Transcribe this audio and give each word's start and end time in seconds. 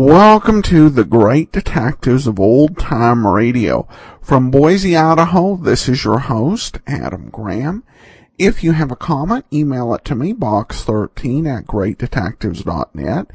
Welcome 0.00 0.62
to 0.62 0.90
the 0.90 1.02
Great 1.02 1.50
Detectives 1.50 2.28
of 2.28 2.38
Old 2.38 2.78
Time 2.78 3.26
Radio. 3.26 3.88
From 4.22 4.48
Boise, 4.48 4.96
Idaho, 4.96 5.56
this 5.56 5.88
is 5.88 6.04
your 6.04 6.20
host, 6.20 6.78
Adam 6.86 7.30
Graham. 7.30 7.82
If 8.38 8.62
you 8.62 8.74
have 8.74 8.92
a 8.92 8.96
comment, 8.96 9.44
email 9.52 9.92
it 9.94 10.04
to 10.04 10.14
me, 10.14 10.34
box13 10.34 11.48
at 11.48 11.66
greatdetectives.net. 11.66 13.26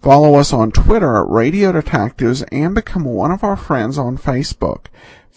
Follow 0.00 0.36
us 0.36 0.54
on 0.54 0.72
Twitter 0.72 1.16
at 1.16 1.28
Radio 1.28 1.70
Detectives 1.70 2.40
and 2.44 2.74
become 2.74 3.04
one 3.04 3.30
of 3.30 3.44
our 3.44 3.54
friends 3.54 3.98
on 3.98 4.16
Facebook, 4.16 4.86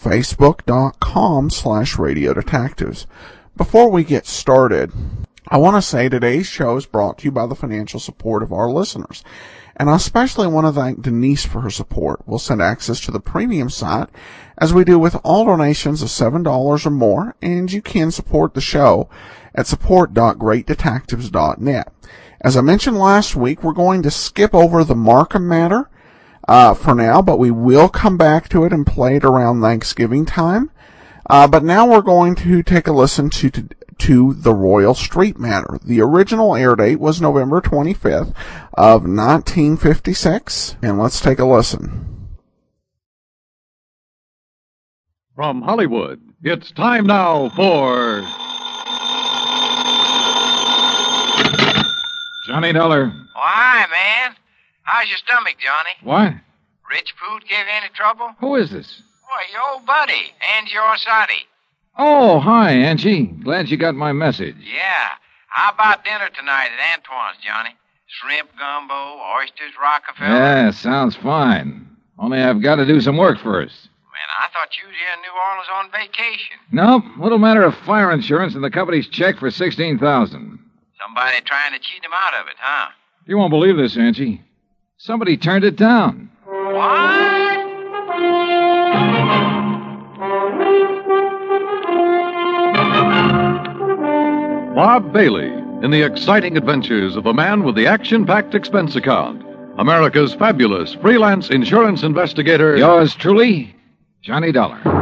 facebook.com 0.02 1.50
slash 1.50 1.98
Radio 1.98 2.32
Detectives. 2.32 3.06
Before 3.54 3.90
we 3.90 4.02
get 4.02 4.24
started, 4.24 4.92
I 5.46 5.58
want 5.58 5.76
to 5.76 5.82
say 5.82 6.08
today's 6.08 6.46
show 6.46 6.78
is 6.78 6.86
brought 6.86 7.18
to 7.18 7.24
you 7.26 7.32
by 7.32 7.46
the 7.46 7.54
financial 7.54 8.00
support 8.00 8.42
of 8.42 8.50
our 8.50 8.70
listeners. 8.70 9.22
And 9.80 9.88
I 9.88 9.96
especially 9.96 10.46
want 10.46 10.66
to 10.66 10.72
thank 10.78 11.00
Denise 11.00 11.46
for 11.46 11.62
her 11.62 11.70
support. 11.70 12.20
We'll 12.26 12.38
send 12.38 12.60
access 12.60 13.00
to 13.00 13.10
the 13.10 13.18
premium 13.18 13.70
site 13.70 14.10
as 14.58 14.74
we 14.74 14.84
do 14.84 14.98
with 14.98 15.16
all 15.24 15.46
donations 15.46 16.02
of 16.02 16.10
$7 16.10 16.86
or 16.86 16.90
more, 16.90 17.34
and 17.40 17.72
you 17.72 17.80
can 17.80 18.10
support 18.10 18.52
the 18.52 18.60
show 18.60 19.08
at 19.54 19.66
support.greatdetectives.net. 19.66 21.92
As 22.42 22.58
I 22.58 22.60
mentioned 22.60 22.98
last 22.98 23.34
week, 23.34 23.64
we're 23.64 23.72
going 23.72 24.02
to 24.02 24.10
skip 24.10 24.54
over 24.54 24.84
the 24.84 24.94
Markham 24.94 25.48
matter 25.48 25.88
uh, 26.46 26.74
for 26.74 26.94
now, 26.94 27.22
but 27.22 27.38
we 27.38 27.50
will 27.50 27.88
come 27.88 28.18
back 28.18 28.50
to 28.50 28.66
it 28.66 28.74
and 28.74 28.86
play 28.86 29.16
it 29.16 29.24
around 29.24 29.62
Thanksgiving 29.62 30.26
time. 30.26 30.70
Uh, 31.30 31.48
but 31.48 31.64
now 31.64 31.88
we're 31.88 32.02
going 32.02 32.34
to 32.34 32.62
take 32.62 32.86
a 32.86 32.92
listen 32.92 33.30
to, 33.30 33.48
to 33.48 33.66
to 34.00 34.34
the 34.34 34.54
Royal 34.54 34.94
Street 34.94 35.38
matter. 35.38 35.78
The 35.84 36.00
original 36.00 36.54
air 36.56 36.74
date 36.74 37.00
was 37.00 37.20
November 37.20 37.60
25th 37.60 38.34
of 38.74 39.02
1956, 39.02 40.76
and 40.82 40.98
let's 40.98 41.20
take 41.20 41.38
a 41.38 41.44
listen. 41.44 42.28
From 45.34 45.62
Hollywood, 45.62 46.20
it's 46.42 46.72
time 46.72 47.06
now 47.06 47.50
for 47.50 48.22
Johnny 52.46 52.72
Dollar. 52.72 53.12
Why, 53.34 53.86
man? 53.90 54.36
How's 54.82 55.08
your 55.08 55.18
stomach, 55.18 55.56
Johnny? 55.58 55.90
What? 56.02 56.34
Rich 56.90 57.14
food 57.20 57.42
give 57.42 57.58
you 57.58 57.72
any 57.72 57.88
trouble? 57.94 58.34
Who 58.40 58.56
is 58.56 58.70
this? 58.70 59.02
Why, 59.24 59.44
your 59.52 59.62
old 59.72 59.86
buddy, 59.86 60.32
your 60.72 60.82
Orsatti. 60.82 61.46
Oh, 62.02 62.40
hi, 62.40 62.70
Angie. 62.72 63.26
Glad 63.44 63.68
you 63.68 63.76
got 63.76 63.94
my 63.94 64.10
message. 64.10 64.56
Yeah. 64.58 65.08
How 65.48 65.70
about 65.70 66.02
dinner 66.02 66.30
tonight 66.34 66.70
at 66.72 66.94
Antoine's, 66.96 67.36
Johnny? 67.44 67.76
Shrimp 68.06 68.48
gumbo, 68.58 69.20
oysters, 69.36 69.74
Rockefeller. 69.80 70.30
Yeah, 70.30 70.70
sounds 70.70 71.14
fine. 71.16 71.86
Only 72.18 72.38
I've 72.38 72.62
got 72.62 72.76
to 72.76 72.86
do 72.86 73.02
some 73.02 73.18
work 73.18 73.38
first. 73.38 73.90
Man, 74.14 74.28
I 74.40 74.48
thought 74.48 74.70
you 74.80 74.88
was 74.88 74.96
here 74.96 75.12
in 75.12 75.20
New 75.20 75.34
Orleans 75.44 75.68
on 75.74 75.90
vacation. 75.92 76.56
Nope. 76.72 77.04
Little 77.22 77.38
matter 77.38 77.64
of 77.64 77.74
fire 77.84 78.10
insurance 78.10 78.54
and 78.54 78.64
the 78.64 78.70
company's 78.70 79.06
check 79.06 79.38
for 79.38 79.50
sixteen 79.50 79.98
thousand. 79.98 80.58
Somebody 80.98 81.42
trying 81.44 81.72
to 81.72 81.78
cheat 81.78 82.02
him 82.02 82.12
out 82.14 82.32
of 82.40 82.46
it, 82.46 82.56
huh? 82.58 82.90
You 83.26 83.36
won't 83.36 83.50
believe 83.50 83.76
this, 83.76 83.98
Angie. 83.98 84.42
Somebody 84.96 85.36
turned 85.36 85.64
it 85.64 85.76
down. 85.76 86.30
What? 86.46 87.60
Bob 94.80 95.12
Bailey 95.12 95.48
in 95.82 95.90
the 95.90 96.00
exciting 96.00 96.56
adventures 96.56 97.14
of 97.14 97.26
a 97.26 97.34
man 97.34 97.64
with 97.64 97.74
the 97.74 97.86
action 97.86 98.24
packed 98.24 98.54
expense 98.54 98.96
account. 98.96 99.44
America's 99.76 100.32
fabulous 100.32 100.94
freelance 100.94 101.50
insurance 101.50 102.02
investigator. 102.02 102.78
Yours 102.78 103.14
truly, 103.14 103.76
Johnny 104.22 104.52
Dollar. 104.52 104.99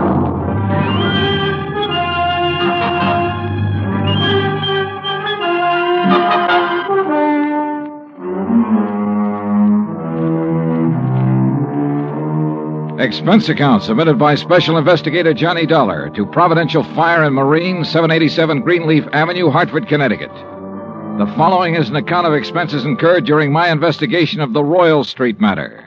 Expense 13.09 13.49
account 13.49 13.83
submitted 13.83 14.19
by 14.19 14.35
Special 14.35 14.77
Investigator 14.77 15.33
Johnny 15.33 15.65
Dollar 15.65 16.11
to 16.11 16.27
Providential 16.27 16.85
Fire 16.85 17.25
and 17.25 17.35
Marine, 17.35 17.83
787 17.83 18.61
Greenleaf 18.61 19.03
Avenue, 19.15 19.49
Hartford, 19.49 19.89
Connecticut. 19.89 20.31
The 20.31 21.33
following 21.35 21.75
is 21.75 21.89
an 21.89 21.97
account 21.97 22.27
of 22.27 22.35
expenses 22.35 22.85
incurred 22.85 23.25
during 23.25 23.51
my 23.51 23.71
investigation 23.71 24.43
of 24.43 24.53
the 24.53 24.63
Royal 24.63 25.05
Street 25.05 25.41
matter. 25.41 25.83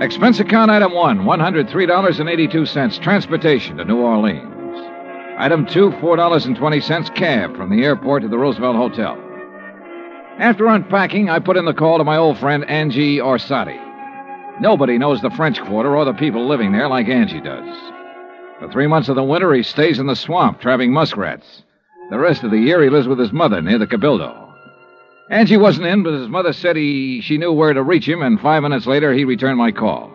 Expense 0.00 0.38
account 0.38 0.70
item 0.70 0.94
one, 0.94 1.24
$103.82, 1.24 3.02
transportation 3.02 3.78
to 3.78 3.84
New 3.84 3.98
Orleans. 3.98 4.46
Item 5.38 5.66
two, 5.66 5.90
$4.20, 5.90 7.16
cab 7.16 7.56
from 7.56 7.68
the 7.68 7.82
airport 7.84 8.22
to 8.22 8.28
the 8.28 8.38
Roosevelt 8.38 8.76
Hotel. 8.76 9.26
After 10.40 10.68
unpacking, 10.68 11.28
I 11.28 11.38
put 11.38 11.58
in 11.58 11.66
the 11.66 11.74
call 11.74 11.98
to 11.98 12.04
my 12.04 12.16
old 12.16 12.38
friend 12.38 12.64
Angie 12.64 13.18
Orsatti. 13.18 13.78
Nobody 14.58 14.96
knows 14.96 15.20
the 15.20 15.28
French 15.28 15.60
Quarter 15.60 15.94
or 15.94 16.06
the 16.06 16.14
people 16.14 16.48
living 16.48 16.72
there 16.72 16.88
like 16.88 17.08
Angie 17.08 17.42
does. 17.42 17.68
For 18.58 18.72
three 18.72 18.86
months 18.86 19.10
of 19.10 19.16
the 19.16 19.22
winter, 19.22 19.52
he 19.52 19.62
stays 19.62 19.98
in 19.98 20.06
the 20.06 20.16
swamp 20.16 20.58
trapping 20.58 20.94
muskrats. 20.94 21.62
The 22.08 22.18
rest 22.18 22.42
of 22.42 22.52
the 22.52 22.58
year, 22.58 22.82
he 22.82 22.88
lives 22.88 23.06
with 23.06 23.18
his 23.18 23.34
mother 23.34 23.60
near 23.60 23.76
the 23.76 23.86
Cabildo. 23.86 24.50
Angie 25.28 25.58
wasn't 25.58 25.88
in, 25.88 26.02
but 26.02 26.14
his 26.14 26.28
mother 26.28 26.54
said 26.54 26.74
he, 26.74 27.20
she 27.20 27.36
knew 27.36 27.52
where 27.52 27.74
to 27.74 27.82
reach 27.82 28.08
him, 28.08 28.22
and 28.22 28.40
five 28.40 28.62
minutes 28.62 28.86
later, 28.86 29.12
he 29.12 29.26
returned 29.26 29.58
my 29.58 29.70
call. 29.70 30.10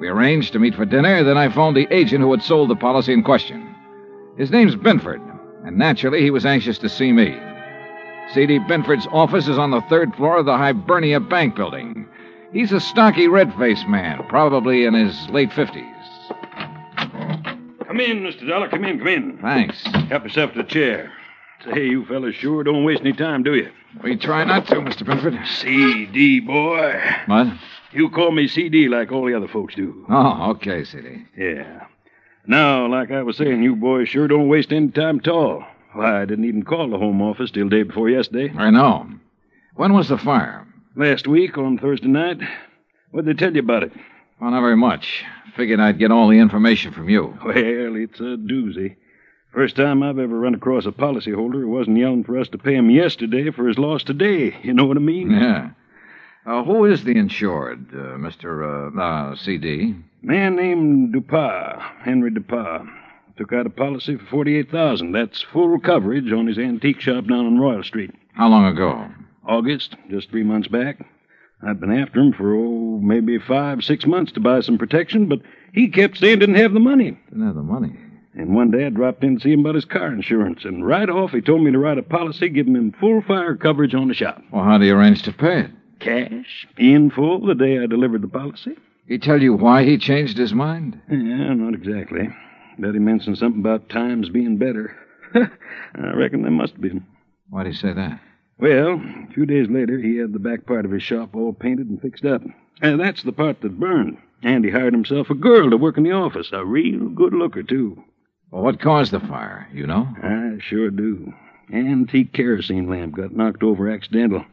We 0.00 0.08
arranged 0.08 0.54
to 0.54 0.60
meet 0.60 0.74
for 0.74 0.86
dinner, 0.86 1.22
then 1.24 1.36
I 1.36 1.50
phoned 1.50 1.76
the 1.76 1.94
agent 1.94 2.22
who 2.22 2.30
had 2.30 2.42
sold 2.42 2.70
the 2.70 2.76
policy 2.76 3.12
in 3.12 3.22
question. 3.22 3.74
His 4.38 4.50
name's 4.50 4.76
Binford, 4.76 5.20
and 5.66 5.76
naturally, 5.76 6.22
he 6.22 6.30
was 6.30 6.46
anxious 6.46 6.78
to 6.78 6.88
see 6.88 7.12
me. 7.12 7.38
C.D. 8.34 8.60
Binford's 8.60 9.06
office 9.12 9.46
is 9.46 9.58
on 9.58 9.70
the 9.70 9.82
third 9.82 10.14
floor 10.14 10.38
of 10.38 10.46
the 10.46 10.56
Hibernia 10.56 11.20
Bank 11.20 11.54
building. 11.54 12.06
He's 12.52 12.72
a 12.72 12.80
stocky, 12.80 13.28
red 13.28 13.52
faced 13.54 13.86
man, 13.88 14.24
probably 14.28 14.84
in 14.84 14.94
his 14.94 15.28
late 15.28 15.50
50s. 15.50 15.88
Come 17.86 18.00
in, 18.00 18.20
Mr. 18.20 18.48
Dollar. 18.48 18.68
Come 18.68 18.84
in, 18.84 18.98
come 18.98 19.08
in. 19.08 19.38
Thanks. 19.38 19.82
Help 20.08 20.24
yourself 20.24 20.52
to 20.52 20.62
the 20.62 20.68
chair. 20.68 21.12
Say, 21.64 21.86
you 21.86 22.04
fellas 22.06 22.34
sure 22.34 22.64
don't 22.64 22.84
waste 22.84 23.02
any 23.02 23.12
time, 23.12 23.42
do 23.42 23.54
you? 23.54 23.70
We 24.02 24.16
try 24.16 24.44
not 24.44 24.66
to, 24.68 24.76
Mr. 24.76 25.04
Binford. 25.06 25.38
CD, 25.46 26.40
boy. 26.40 27.00
What? 27.26 27.48
You 27.92 28.08
call 28.08 28.32
me 28.32 28.48
CD 28.48 28.88
like 28.88 29.12
all 29.12 29.26
the 29.26 29.34
other 29.34 29.48
folks 29.48 29.74
do. 29.74 30.06
Oh, 30.08 30.50
okay, 30.52 30.84
C.D. 30.84 31.26
Yeah. 31.36 31.86
Now, 32.46 32.86
like 32.88 33.10
I 33.10 33.22
was 33.22 33.36
saying, 33.36 33.62
you 33.62 33.76
boys 33.76 34.08
sure 34.08 34.26
don't 34.26 34.48
waste 34.48 34.72
any 34.72 34.88
time 34.88 35.18
at 35.18 35.28
all. 35.28 35.64
Why, 35.92 36.22
I 36.22 36.24
didn't 36.24 36.46
even 36.46 36.62
call 36.64 36.88
the 36.90 36.98
home 36.98 37.20
office 37.20 37.50
till 37.50 37.68
day 37.68 37.82
before 37.82 38.08
yesterday. 38.08 38.52
I 38.56 38.70
know. 38.70 39.06
When 39.74 39.92
was 39.92 40.08
the 40.08 40.18
fire? 40.18 40.66
Last 40.96 41.26
week 41.26 41.56
on 41.58 41.78
Thursday 41.78 42.08
night. 42.08 42.40
What'd 43.10 43.28
they 43.28 43.38
tell 43.38 43.52
you 43.54 43.60
about 43.60 43.82
it? 43.82 43.92
Well, 44.40 44.50
not 44.50 44.60
very 44.60 44.76
much. 44.76 45.24
Figured 45.56 45.80
I'd 45.80 45.98
get 45.98 46.10
all 46.10 46.28
the 46.28 46.38
information 46.38 46.92
from 46.92 47.08
you. 47.08 47.38
Well, 47.44 47.54
it's 47.56 48.20
a 48.20 48.36
doozy. 48.36 48.96
First 49.52 49.76
time 49.76 50.02
I've 50.02 50.18
ever 50.18 50.38
run 50.38 50.54
across 50.54 50.86
a 50.86 50.92
policyholder 50.92 51.60
who 51.60 51.68
wasn't 51.68 51.98
yelling 51.98 52.24
for 52.24 52.38
us 52.38 52.48
to 52.48 52.58
pay 52.58 52.74
him 52.74 52.88
yesterday 52.90 53.50
for 53.50 53.68
his 53.68 53.78
loss 53.78 54.02
today. 54.02 54.56
You 54.62 54.72
know 54.72 54.86
what 54.86 54.96
I 54.96 55.00
mean? 55.00 55.30
Yeah. 55.30 55.70
Uh, 56.46 56.64
who 56.64 56.86
is 56.86 57.04
the 57.04 57.16
insured, 57.16 57.86
uh, 57.92 58.16
Mr. 58.16 58.96
Uh, 58.96 59.00
uh, 59.00 59.36
CD? 59.36 59.94
Man 60.22 60.56
named 60.56 61.14
Dupas, 61.14 61.82
Henry 62.02 62.30
Dupas. 62.30 62.88
Took 63.38 63.52
out 63.52 63.66
a 63.66 63.70
policy 63.70 64.16
for 64.16 64.26
forty-eight 64.26 64.70
thousand. 64.70 65.12
That's 65.12 65.42
full 65.42 65.80
coverage 65.80 66.32
on 66.32 66.46
his 66.46 66.58
antique 66.58 67.00
shop 67.00 67.26
down 67.26 67.46
on 67.46 67.58
Royal 67.58 67.82
Street. 67.82 68.10
How 68.34 68.48
long 68.48 68.66
ago? 68.66 69.08
August, 69.46 69.96
just 70.10 70.30
three 70.30 70.42
months 70.44 70.68
back. 70.68 71.04
I'd 71.66 71.80
been 71.80 71.92
after 71.96 72.20
him 72.20 72.32
for, 72.32 72.54
oh, 72.54 72.98
maybe 73.00 73.38
five, 73.38 73.84
six 73.84 74.04
months 74.04 74.32
to 74.32 74.40
buy 74.40 74.60
some 74.60 74.78
protection, 74.78 75.28
but 75.28 75.40
he 75.72 75.88
kept 75.88 76.18
saying 76.18 76.40
didn't 76.40 76.56
have 76.56 76.72
the 76.72 76.80
money. 76.80 77.18
Didn't 77.30 77.46
have 77.46 77.54
the 77.54 77.62
money. 77.62 77.96
And 78.34 78.54
one 78.54 78.70
day 78.70 78.86
I 78.86 78.88
dropped 78.88 79.22
in 79.22 79.36
to 79.36 79.40
see 79.42 79.52
him 79.52 79.60
about 79.60 79.76
his 79.76 79.84
car 79.84 80.12
insurance, 80.12 80.64
and 80.64 80.86
right 80.86 81.08
off 81.08 81.30
he 81.30 81.40
told 81.40 81.62
me 81.62 81.70
to 81.70 81.78
write 81.78 81.98
a 81.98 82.02
policy 82.02 82.48
giving 82.48 82.74
him 82.74 82.92
full 82.98 83.22
fire 83.22 83.54
coverage 83.54 83.94
on 83.94 84.08
the 84.08 84.14
shop. 84.14 84.42
Well, 84.50 84.64
how 84.64 84.78
do 84.78 84.86
you 84.86 84.96
arrange 84.96 85.22
to 85.22 85.32
pay 85.32 85.60
it? 85.60 85.70
Cash, 86.00 86.66
in 86.78 87.10
full, 87.10 87.46
the 87.46 87.54
day 87.54 87.78
I 87.78 87.86
delivered 87.86 88.22
the 88.22 88.28
policy. 88.28 88.76
He 89.06 89.18
tell 89.18 89.40
you 89.40 89.54
why 89.54 89.84
he 89.84 89.98
changed 89.98 90.38
his 90.38 90.52
mind? 90.52 91.00
Yeah, 91.08 91.52
not 91.54 91.74
exactly. 91.74 92.28
Bet 92.78 92.94
he 92.94 93.00
mentioned 93.00 93.38
something 93.38 93.60
about 93.60 93.88
times 93.88 94.28
being 94.28 94.56
better. 94.56 94.96
I 95.34 96.12
reckon 96.14 96.42
there 96.42 96.50
must 96.50 96.72
have 96.72 96.80
been. 96.80 97.06
Why'd 97.50 97.66
he 97.66 97.72
say 97.72 97.92
that? 97.92 98.20
Well, 98.58 98.94
a 98.94 99.32
few 99.34 99.46
days 99.46 99.68
later, 99.68 99.98
he 99.98 100.16
had 100.16 100.32
the 100.32 100.38
back 100.38 100.66
part 100.66 100.84
of 100.84 100.90
his 100.90 101.02
shop 101.02 101.34
all 101.34 101.52
painted 101.52 101.88
and 101.88 102.00
fixed 102.00 102.24
up. 102.24 102.42
And 102.80 103.00
that's 103.00 103.22
the 103.22 103.32
part 103.32 103.60
that 103.60 103.80
burned. 103.80 104.18
And 104.42 104.64
he 104.64 104.70
hired 104.70 104.92
himself 104.92 105.30
a 105.30 105.34
girl 105.34 105.70
to 105.70 105.76
work 105.76 105.96
in 105.96 106.04
the 106.04 106.12
office, 106.12 106.50
a 106.52 106.64
real 106.64 107.08
good 107.08 107.32
looker, 107.32 107.62
too. 107.62 108.02
Well, 108.50 108.62
what 108.62 108.80
caused 108.80 109.12
the 109.12 109.20
fire? 109.20 109.68
You 109.72 109.86
know? 109.86 110.08
I 110.22 110.58
sure 110.60 110.90
do. 110.90 111.32
Antique 111.72 112.32
kerosene 112.32 112.88
lamp 112.88 113.16
got 113.16 113.34
knocked 113.34 113.62
over 113.62 113.90
accidental. 113.90 114.44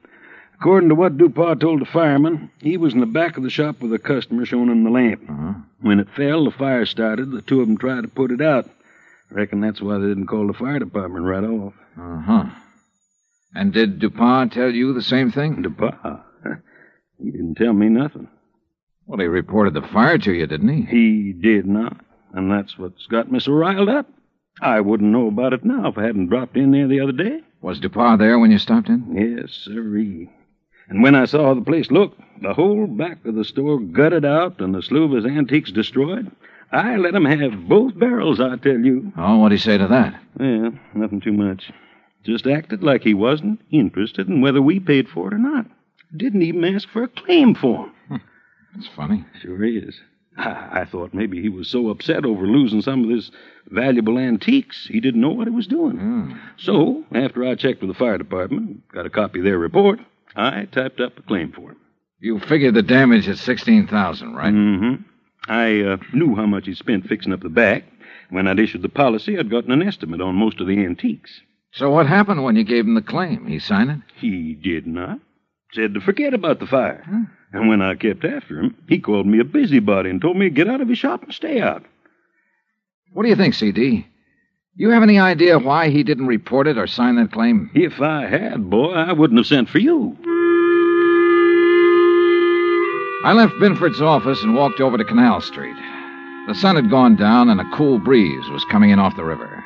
According 0.59 0.89
to 0.89 0.95
what 0.95 1.17
Dupont 1.17 1.61
told 1.61 1.79
the 1.79 1.85
fireman, 1.85 2.51
he 2.59 2.75
was 2.75 2.94
in 2.94 3.00
the 3.00 3.06
back 3.06 3.38
of 3.38 3.44
the 3.44 3.50
shop 3.50 3.79
with 3.79 3.94
a 3.94 4.00
customer 4.00 4.45
showing 4.45 4.69
him 4.69 4.83
the 4.83 4.89
lamp. 4.89 5.23
Uh-huh. 5.29 5.53
When 5.79 6.01
it 6.01 6.09
fell, 6.17 6.44
the 6.44 6.51
fire 6.51 6.85
started. 6.85 7.31
The 7.31 7.41
two 7.41 7.61
of 7.61 7.67
them 7.67 7.77
tried 7.77 8.01
to 8.01 8.09
put 8.09 8.31
it 8.31 8.41
out. 8.41 8.69
Reckon 9.31 9.61
that's 9.61 9.81
why 9.81 9.97
they 10.00 10.07
didn't 10.07 10.27
call 10.27 10.47
the 10.47 10.53
fire 10.53 10.79
department 10.79 11.23
right 11.23 11.45
off. 11.45 11.73
Uh-huh. 11.97 12.45
And 13.56 13.71
did 13.71 14.00
Dupont 14.00 14.51
tell 14.51 14.69
you 14.69 14.94
the 14.94 15.01
same 15.01 15.31
thing? 15.31 15.61
Dupont? 15.61 15.95
He 17.21 17.31
didn't 17.31 17.55
tell 17.55 17.73
me 17.73 17.89
nothing. 17.89 18.29
Well, 19.05 19.19
he 19.19 19.25
reported 19.25 19.73
the 19.73 19.81
fire 19.81 20.17
to 20.17 20.31
you, 20.31 20.47
didn't 20.47 20.69
he? 20.69 20.83
He 20.83 21.33
did 21.33 21.65
not. 21.65 21.97
And 22.33 22.50
that's 22.50 22.77
what's 22.77 23.07
got 23.07 23.29
me 23.29 23.41
so 23.41 23.51
riled 23.51 23.89
up. 23.89 24.07
I 24.62 24.79
wouldn't 24.79 25.12
know 25.12 25.27
about 25.27 25.51
it 25.51 25.65
now 25.65 25.89
if 25.89 25.97
I 25.97 26.05
hadn't 26.05 26.27
dropped 26.27 26.55
in 26.55 26.71
there 26.71 26.88
the 26.88 27.01
other 27.01 27.12
day. 27.12 27.41
Was 27.62 27.79
Dupont 27.79 28.19
there 28.19 28.39
when 28.39 28.51
you 28.51 28.57
stopped 28.57 28.88
in? 28.88 29.13
Yes, 29.13 29.51
sirree. 29.65 30.29
And 30.89 31.03
when 31.03 31.15
I 31.15 31.25
saw 31.25 31.53
the 31.53 31.62
place 31.62 31.91
look, 31.91 32.18
the 32.41 32.53
whole 32.53 32.88
back 32.88 33.24
of 33.25 33.36
the 33.36 33.45
store 33.45 33.80
gutted 33.80 34.25
out 34.25 34.59
and 34.59 34.74
the 34.74 34.81
slew 34.81 35.06
of 35.06 35.12
his 35.12 35.25
antiques 35.25 35.71
destroyed, 35.71 36.31
I 36.71 36.97
let 36.97 37.15
him 37.15 37.25
have 37.25 37.68
both 37.68 37.97
barrels, 37.97 38.39
I 38.39 38.56
tell 38.57 38.80
you. 38.80 39.12
Oh, 39.18 39.38
what'd 39.38 39.57
he 39.57 39.63
say 39.63 39.77
to 39.77 39.88
that? 39.88 40.19
Well, 40.39 40.74
nothing 40.94 41.21
too 41.21 41.33
much. 41.33 41.71
Just 42.24 42.47
acted 42.47 42.83
like 42.83 43.03
he 43.03 43.13
wasn't 43.13 43.62
interested 43.71 44.27
in 44.27 44.41
whether 44.41 44.62
we 44.62 44.80
paid 44.80 45.07
for 45.07 45.27
it 45.27 45.33
or 45.33 45.39
not. 45.39 45.65
Didn't 46.15 46.41
even 46.41 46.65
ask 46.65 46.89
for 46.89 47.03
a 47.03 47.07
claim 47.07 47.56
form. 47.56 47.91
That's 48.09 48.88
funny. 48.95 49.25
Sure 49.41 49.63
is. 49.63 50.00
I, 50.38 50.81
I 50.81 50.86
thought 50.86 51.13
maybe 51.13 51.41
he 51.41 51.50
was 51.50 51.68
so 51.69 51.89
upset 51.89 52.25
over 52.25 52.45
losing 52.45 52.81
some 52.81 53.03
of 53.03 53.09
his 53.09 53.31
valuable 53.68 54.18
antiques, 54.18 54.88
he 54.88 55.00
didn't 55.00 55.21
know 55.21 55.30
what 55.30 55.47
he 55.47 55.53
was 55.53 55.68
doing. 55.68 55.97
Hmm. 55.97 56.33
So, 56.57 57.03
after 57.13 57.45
I 57.45 57.56
checked 57.56 57.81
with 57.81 57.89
the 57.89 57.97
fire 57.97 58.18
department, 58.18 58.88
got 58.89 59.06
a 59.06 59.09
copy 59.09 59.39
of 59.39 59.45
their 59.45 59.59
report, 59.59 60.00
I 60.35 60.65
typed 60.65 60.99
up 60.99 61.17
a 61.17 61.21
claim 61.21 61.51
for 61.51 61.71
him. 61.71 61.77
You 62.19 62.39
figured 62.39 62.73
the 62.73 62.81
damage 62.81 63.27
at 63.27 63.37
16000 63.37 64.33
right? 64.35 64.53
Mm-hmm. 64.53 65.03
I 65.47 65.81
uh, 65.81 65.97
knew 66.13 66.35
how 66.35 66.45
much 66.45 66.65
he 66.65 66.75
spent 66.75 67.07
fixing 67.07 67.33
up 67.33 67.41
the 67.41 67.49
back. 67.49 67.83
When 68.29 68.47
I'd 68.47 68.59
issued 68.59 68.81
the 68.81 68.89
policy, 68.89 69.37
I'd 69.37 69.49
gotten 69.49 69.71
an 69.71 69.81
estimate 69.81 70.21
on 70.21 70.35
most 70.35 70.59
of 70.59 70.67
the 70.67 70.85
antiques. 70.85 71.41
So 71.71 71.89
what 71.89 72.07
happened 72.07 72.43
when 72.43 72.55
you 72.55 72.63
gave 72.63 72.85
him 72.85 72.95
the 72.95 73.01
claim? 73.01 73.47
He 73.47 73.59
signed 73.59 73.91
it? 73.91 73.99
He 74.15 74.53
did 74.53 74.85
not. 74.85 75.19
Said 75.73 75.93
to 75.93 76.01
forget 76.01 76.33
about 76.33 76.59
the 76.59 76.67
fire. 76.67 77.03
And 77.51 77.69
when 77.69 77.81
I 77.81 77.95
kept 77.95 78.25
after 78.25 78.59
him, 78.59 78.75
he 78.87 78.99
called 78.99 79.25
me 79.25 79.39
a 79.39 79.43
busybody 79.43 80.09
and 80.09 80.21
told 80.21 80.37
me 80.37 80.47
to 80.47 80.55
get 80.55 80.67
out 80.69 80.81
of 80.81 80.89
his 80.89 80.97
shop 80.97 81.23
and 81.23 81.33
stay 81.33 81.61
out. 81.61 81.83
What 83.13 83.23
do 83.23 83.29
you 83.29 83.35
think, 83.35 83.53
CD? 83.53 84.07
You 84.75 84.89
have 84.92 85.04
any 85.04 85.19
idea 85.19 85.60
why 85.60 85.89
he 85.89 86.04
didn't 86.04 86.27
report 86.27 86.68
it 86.68 86.77
or 86.77 86.88
sign 86.88 87.16
that 87.16 87.31
claim? 87.31 87.69
If 87.74 88.00
I 88.01 88.27
had, 88.27 88.69
boy, 88.69 88.92
I 88.94 89.12
wouldn't 89.12 89.38
have 89.39 89.48
sent 89.48 89.69
for 89.69 89.80
you. 89.80 90.16
I 93.25 93.33
left 93.33 93.60
Binford's 93.60 94.01
office 94.01 94.42
and 94.44 94.56
walked 94.56 94.80
over 94.80 94.98
to 94.98 95.04
Canal 95.04 95.42
Street. 95.42 95.75
The 96.48 96.56
sun 96.56 96.75
had 96.77 96.89
gone 96.89 97.18
down 97.18 97.50
and 97.50 97.60
a 97.60 97.69
cool 97.75 98.00
breeze 98.00 98.48
was 98.50 98.63
coming 98.71 98.92
in 98.92 99.00
off 99.00 99.18
the 99.18 99.25
river, 99.25 99.63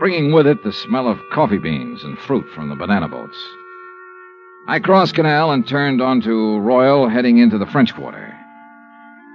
bringing 0.00 0.32
with 0.32 0.46
it 0.46 0.64
the 0.64 0.72
smell 0.72 1.06
of 1.08 1.20
coffee 1.30 1.58
beans 1.58 2.02
and 2.02 2.18
fruit 2.18 2.46
from 2.54 2.68
the 2.68 2.74
banana 2.74 3.08
boats. 3.08 3.38
I 4.66 4.80
crossed 4.80 5.14
Canal 5.14 5.52
and 5.52 5.66
turned 5.68 6.02
onto 6.02 6.58
Royal, 6.58 7.08
heading 7.08 7.38
into 7.38 7.58
the 7.58 7.66
French 7.66 7.94
Quarter. 7.94 8.34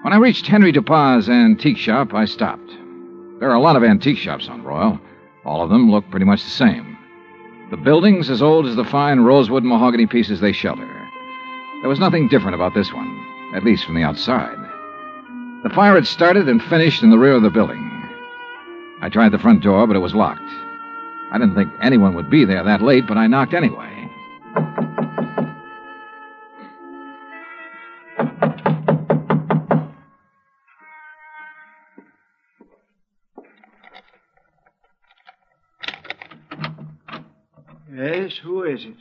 When 0.01 0.12
I 0.12 0.18
reached 0.18 0.47
Henry 0.47 0.74
Dupas' 0.74 1.30
antique 1.30 1.77
shop, 1.77 2.13
I 2.13 2.25
stopped. 2.25 2.71
There 3.39 3.50
are 3.50 3.56
a 3.56 3.62
lot 3.62 3.77
of 3.77 3.83
antique 3.86 4.18
shops 4.18 4.50
on 4.50 4.63
Royal. 4.63 5.00
All 5.45 5.62
of 5.62 5.69
them 5.69 5.89
look 5.89 6.09
pretty 6.09 6.25
much 6.25 6.44
the 6.44 6.50
same. 6.50 6.97
The 7.71 7.77
buildings 7.77 8.30
as 8.30 8.41
old 8.41 8.65
as 8.65 8.75
the 8.75 8.83
fine 8.83 9.21
rosewood 9.21 9.63
mahogany 9.63 10.07
pieces 10.07 10.41
they 10.41 10.51
shelter. 10.51 10.86
There 11.81 11.89
was 11.89 12.00
nothing 12.00 12.27
different 12.27 12.56
about 12.56 12.74
this 12.74 12.91
one, 12.91 13.07
at 13.56 13.63
least 13.63 13.86
from 13.86 13.95
the 13.95 14.03
outside. 14.03 14.57
The 15.63 15.69
fire 15.74 15.95
had 15.95 16.06
started 16.06 16.50
and 16.50 16.62
finished 16.63 17.01
in 17.01 17.12
the 17.12 17.18
rear 17.18 17.33
of 17.33 17.41
the 17.41 17.50
building. 17.50 17.80
I 19.01 19.07
tried 19.09 19.31
the 19.31 19.39
front 19.39 19.63
door, 19.63 19.88
but 19.88 19.95
it 19.95 20.00
was 20.00 20.13
locked. 20.13 20.42
I 21.31 21.38
didn't 21.38 21.56
think 21.56 21.71
anyone 21.81 22.15
would 22.15 22.30
be 22.30 22.44
there 22.44 22.63
that 22.63 22.81
late, 22.81 23.07
but 23.07 23.18
I 23.18 23.27
knocked 23.27 23.53
anyway. 23.53 24.09
Yes, 37.99 38.37
who 38.37 38.63
is 38.63 38.85
it? 38.85 38.95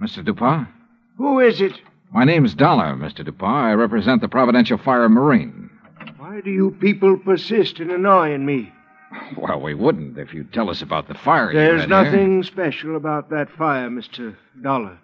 Mr. 0.00 0.24
Dupont? 0.24 0.68
Who 1.16 1.40
is 1.40 1.60
it? 1.60 1.72
My 2.12 2.22
name's 2.24 2.54
Dollar, 2.54 2.94
Mr. 2.94 3.24
Dupont. 3.24 3.66
I 3.66 3.72
represent 3.72 4.20
the 4.20 4.28
Providential 4.28 4.78
Fire 4.78 5.08
Marine. 5.08 5.70
Why 6.18 6.40
do 6.40 6.50
you 6.50 6.70
people 6.80 7.16
persist 7.18 7.80
in 7.80 7.90
annoying 7.90 8.46
me? 8.46 8.72
Well, 9.38 9.60
we 9.60 9.72
wouldn't 9.74 10.18
if 10.18 10.34
you'd 10.34 10.52
tell 10.52 10.68
us 10.70 10.82
about 10.82 11.08
the 11.08 11.14
fire. 11.14 11.50
you 11.50 11.58
There's 11.58 11.80
had 11.82 11.90
here. 11.90 12.02
nothing 12.04 12.42
special 12.42 12.94
about 12.96 13.30
that 13.30 13.50
fire, 13.50 13.88
Mr. 13.88 14.36
Dollar. 14.62 14.98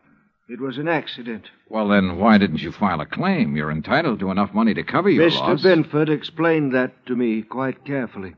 It 0.49 0.61
was 0.61 0.77
an 0.77 0.89
accident. 0.89 1.45
Well, 1.71 1.89
then 1.89 2.19
why 2.19 2.37
didn't 2.37 2.61
you 2.63 2.71
file 2.71 3.01
a 3.01 3.07
claim? 3.07 3.57
You're 3.57 3.71
entitled 3.71 4.21
to 4.21 4.31
enough 4.31 4.53
money 4.53 4.75
to 4.75 4.83
cover 4.85 5.09
your 5.09 5.31
loss. 5.31 5.41
Mr. 5.41 5.49
loss. 5.49 5.63
Binford 5.63 6.09
explained 6.11 6.75
that 6.75 7.07
to 7.07 7.17
me 7.17 7.41
quite 7.43 7.85
carefully. 7.87 8.35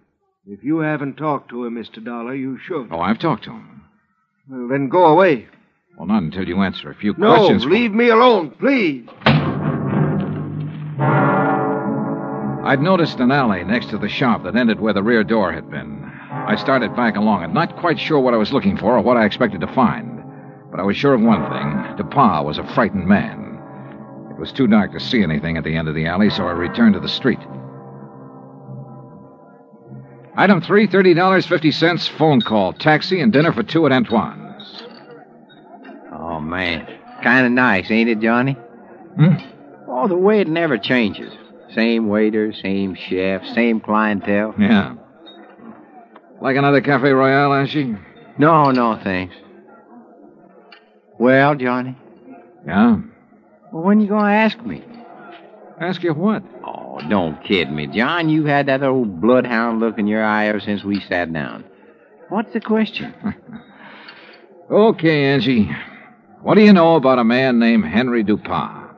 If 0.46 0.62
you 0.62 0.78
haven't 0.78 1.16
talked 1.16 1.48
to 1.50 1.64
him, 1.64 1.74
Mr. 1.74 2.02
Dollar, 2.02 2.34
you 2.34 2.58
should. 2.58 2.88
Oh, 2.92 3.00
I've 3.00 3.18
talked 3.18 3.44
to 3.44 3.50
him. 3.50 3.82
Well, 4.48 4.68
then 4.68 4.88
go 4.88 5.06
away. 5.06 5.46
Well, 5.96 6.06
not 6.06 6.22
until 6.22 6.46
you 6.46 6.62
answer 6.62 6.90
a 6.90 6.94
few 6.94 7.14
No, 7.16 7.34
questions. 7.34 7.64
for- 7.64 7.70
leave 7.70 7.92
me 7.92 8.08
alone, 8.10 8.50
please. 8.50 9.06
I'd 12.64 12.80
noticed 12.82 13.20
an 13.20 13.30
alley 13.30 13.64
next 13.64 13.90
to 13.90 13.98
the 13.98 14.08
shop 14.08 14.42
that 14.44 14.56
ended 14.56 14.80
where 14.80 14.92
the 14.92 15.02
rear 15.02 15.22
door 15.24 15.52
had 15.52 15.70
been. 15.70 16.02
I 16.30 16.56
started 16.56 16.94
back 16.96 17.16
along 17.16 17.44
it, 17.44 17.52
not 17.52 17.76
quite 17.76 17.98
sure 17.98 18.18
what 18.18 18.34
I 18.34 18.38
was 18.38 18.52
looking 18.52 18.76
for 18.76 18.96
or 18.96 19.00
what 19.00 19.16
I 19.16 19.24
expected 19.24 19.60
to 19.60 19.66
find. 19.68 20.22
But 20.70 20.80
I 20.80 20.82
was 20.82 20.96
sure 20.96 21.14
of 21.14 21.20
one 21.22 21.42
thing. 21.50 21.96
DePa 21.96 22.44
was 22.44 22.58
a 22.58 22.66
frightened 22.74 23.06
man. 23.06 23.58
It 24.30 24.38
was 24.38 24.52
too 24.52 24.66
dark 24.66 24.92
to 24.92 25.00
see 25.00 25.22
anything 25.22 25.56
at 25.56 25.64
the 25.64 25.76
end 25.76 25.88
of 25.88 25.94
the 25.94 26.06
alley, 26.06 26.28
so 26.28 26.46
I 26.46 26.50
returned 26.52 26.94
to 26.94 27.00
the 27.00 27.08
street. 27.08 27.38
Item 30.36 30.60
three, 30.60 30.86
$30.50, 30.86 32.08
phone 32.10 32.40
call, 32.42 32.72
taxi, 32.74 33.20
and 33.20 33.32
dinner 33.32 33.52
for 33.52 33.62
two 33.62 33.86
at 33.86 33.92
Antoine's. 33.92 34.82
Oh, 36.12 36.40
man. 36.40 36.86
Kind 37.22 37.46
of 37.46 37.52
nice, 37.52 37.90
ain't 37.90 38.10
it, 38.10 38.20
Johnny? 38.20 38.52
Hmm? 39.16 39.34
Oh, 39.88 40.06
the 40.08 40.16
way 40.16 40.40
it 40.40 40.48
never 40.48 40.76
changes. 40.76 41.32
Same 41.74 42.08
waiter, 42.08 42.52
same 42.52 42.94
chef, 42.94 43.44
same 43.54 43.80
clientele. 43.80 44.54
Yeah. 44.58 44.94
Like 46.42 46.56
another 46.56 46.82
Cafe 46.82 47.08
Royale, 47.10 47.54
Ashy? 47.54 47.96
No, 48.38 48.70
no, 48.70 49.00
thanks. 49.02 49.34
Well, 51.18 51.54
Johnny, 51.54 51.96
Yeah. 52.66 52.98
well, 53.72 53.82
when 53.84 54.00
you 54.00 54.06
gonna 54.06 54.32
ask 54.34 54.60
me? 54.60 54.84
Ask 55.80 56.02
you 56.02 56.12
what? 56.12 56.42
Oh, 56.62 56.85
don't 57.08 57.42
kid 57.44 57.70
me, 57.70 57.86
John. 57.86 58.28
you've 58.28 58.46
had 58.46 58.66
that 58.66 58.82
old 58.82 59.20
bloodhound 59.20 59.80
look 59.80 59.98
in 59.98 60.06
your 60.06 60.24
eye 60.24 60.46
ever 60.46 60.60
since 60.60 60.84
we 60.84 61.00
sat 61.00 61.32
down. 61.32 61.64
What's 62.28 62.52
the 62.52 62.60
question? 62.60 63.14
Okay, 64.70 65.26
Angie. 65.26 65.70
What 66.42 66.56
do 66.56 66.62
you 66.62 66.72
know 66.72 66.96
about 66.96 67.20
a 67.20 67.24
man 67.24 67.58
named 67.60 67.84
Henry 67.84 68.24
Dupont? 68.24 68.90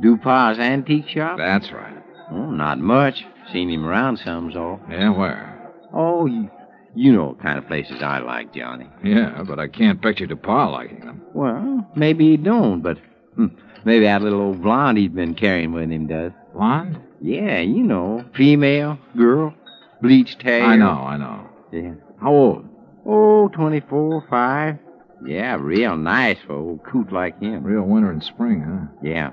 Dupas's 0.00 0.58
antique 0.58 1.08
shop? 1.08 1.38
That's 1.38 1.70
right. 1.70 1.94
Oh, 2.32 2.50
not 2.50 2.78
much. 2.78 3.24
Seen 3.52 3.70
him 3.70 3.86
around 3.86 4.18
some, 4.18 4.52
all. 4.56 4.80
Yeah, 4.90 5.10
where? 5.10 5.72
Oh, 5.94 6.26
you, 6.26 6.50
you 6.94 7.12
know 7.12 7.26
what 7.26 7.40
kind 7.40 7.58
of 7.58 7.66
places 7.68 8.02
I 8.02 8.18
like, 8.18 8.52
Johnny. 8.52 8.88
Yeah, 9.04 9.42
but 9.46 9.58
I 9.58 9.68
can't 9.68 10.02
picture 10.02 10.26
Dupont 10.26 10.72
liking 10.72 11.06
them. 11.06 11.22
Well, 11.32 11.88
maybe 11.94 12.30
he 12.30 12.36
don't, 12.36 12.82
but 12.82 12.98
hmm, 13.36 13.46
maybe 13.84 14.04
that 14.04 14.22
little 14.22 14.40
old 14.40 14.62
blonde 14.62 14.98
he's 14.98 15.10
been 15.10 15.34
carrying 15.34 15.72
with 15.72 15.90
him 15.90 16.06
does. 16.08 16.32
Blonde? 16.52 16.98
Yeah, 17.20 17.60
you 17.60 17.82
know, 17.82 18.24
female, 18.34 18.98
girl. 19.16 19.54
Bleached 20.00 20.42
hair. 20.42 20.64
I 20.64 20.76
know, 20.76 20.90
I 20.90 21.16
know. 21.16 21.48
Yeah. 21.72 21.94
How 22.20 22.32
old? 22.32 22.68
Oh, 23.04 23.48
24, 23.48 24.26
5. 24.28 24.78
Yeah, 25.26 25.56
real 25.58 25.96
nice 25.96 26.38
for 26.46 26.54
old 26.54 26.84
coot 26.84 27.12
like 27.12 27.40
him. 27.40 27.64
Real 27.64 27.82
winter 27.82 28.10
and 28.10 28.22
spring, 28.22 28.60
huh? 28.60 28.86
Yeah. 29.02 29.30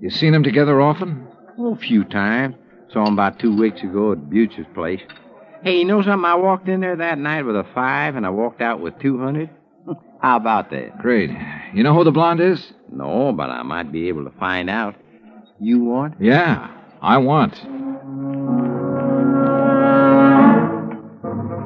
You 0.00 0.10
seen 0.10 0.32
them 0.32 0.44
together 0.44 0.80
often? 0.80 1.26
Oh, 1.58 1.74
a 1.74 1.76
few 1.76 2.04
times. 2.04 2.54
Saw 2.92 3.04
him 3.06 3.14
about 3.14 3.38
two 3.40 3.56
weeks 3.56 3.82
ago 3.82 4.12
at 4.12 4.30
Butcher's 4.30 4.66
place. 4.74 5.00
Hey, 5.62 5.78
you 5.78 5.84
know 5.84 6.00
something? 6.02 6.24
I 6.24 6.36
walked 6.36 6.68
in 6.68 6.80
there 6.80 6.96
that 6.96 7.18
night 7.18 7.42
with 7.42 7.56
a 7.56 7.66
five, 7.74 8.14
and 8.14 8.24
I 8.24 8.30
walked 8.30 8.60
out 8.60 8.80
with 8.80 8.98
200. 9.00 9.50
How 10.22 10.36
about 10.36 10.70
that? 10.70 10.98
Great. 10.98 11.30
You 11.74 11.82
know 11.82 11.94
who 11.94 12.04
the 12.04 12.12
blonde 12.12 12.40
is? 12.40 12.72
No, 12.92 13.32
but 13.32 13.50
I 13.50 13.62
might 13.64 13.90
be 13.90 14.08
able 14.08 14.24
to 14.24 14.38
find 14.38 14.70
out. 14.70 14.94
You 15.60 15.80
want? 15.80 16.14
Yeah, 16.20 16.70
I 17.00 17.16
want. 17.18 17.54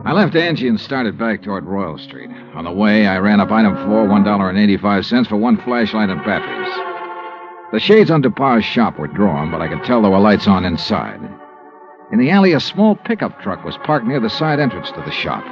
I 0.04 0.12
left 0.12 0.36
Angie 0.36 0.68
and 0.68 0.78
started 0.78 1.16
back 1.16 1.42
toward 1.42 1.64
Royal 1.64 1.96
Street. 1.96 2.28
On 2.54 2.64
the 2.64 2.72
way, 2.72 3.06
I 3.06 3.18
ran 3.18 3.40
up 3.40 3.50
item 3.50 3.74
four, 3.86 4.06
$1.85 4.06 5.26
for 5.26 5.36
one 5.36 5.56
flashlight 5.56 6.10
and 6.10 6.22
batteries. 6.22 6.74
The 7.72 7.80
shades 7.80 8.10
on 8.10 8.22
DePauw's 8.22 8.64
shop 8.64 8.98
were 8.98 9.06
drawn, 9.06 9.50
but 9.50 9.62
I 9.62 9.68
could 9.68 9.84
tell 9.84 10.02
there 10.02 10.10
were 10.10 10.18
lights 10.18 10.46
on 10.46 10.66
inside. 10.66 11.20
In 12.12 12.18
the 12.18 12.28
alley, 12.28 12.52
a 12.52 12.60
small 12.60 12.94
pickup 12.94 13.40
truck 13.40 13.64
was 13.64 13.78
parked 13.78 14.06
near 14.06 14.20
the 14.20 14.28
side 14.28 14.60
entrance 14.60 14.90
to 14.90 15.00
the 15.00 15.10
shop. 15.10 15.44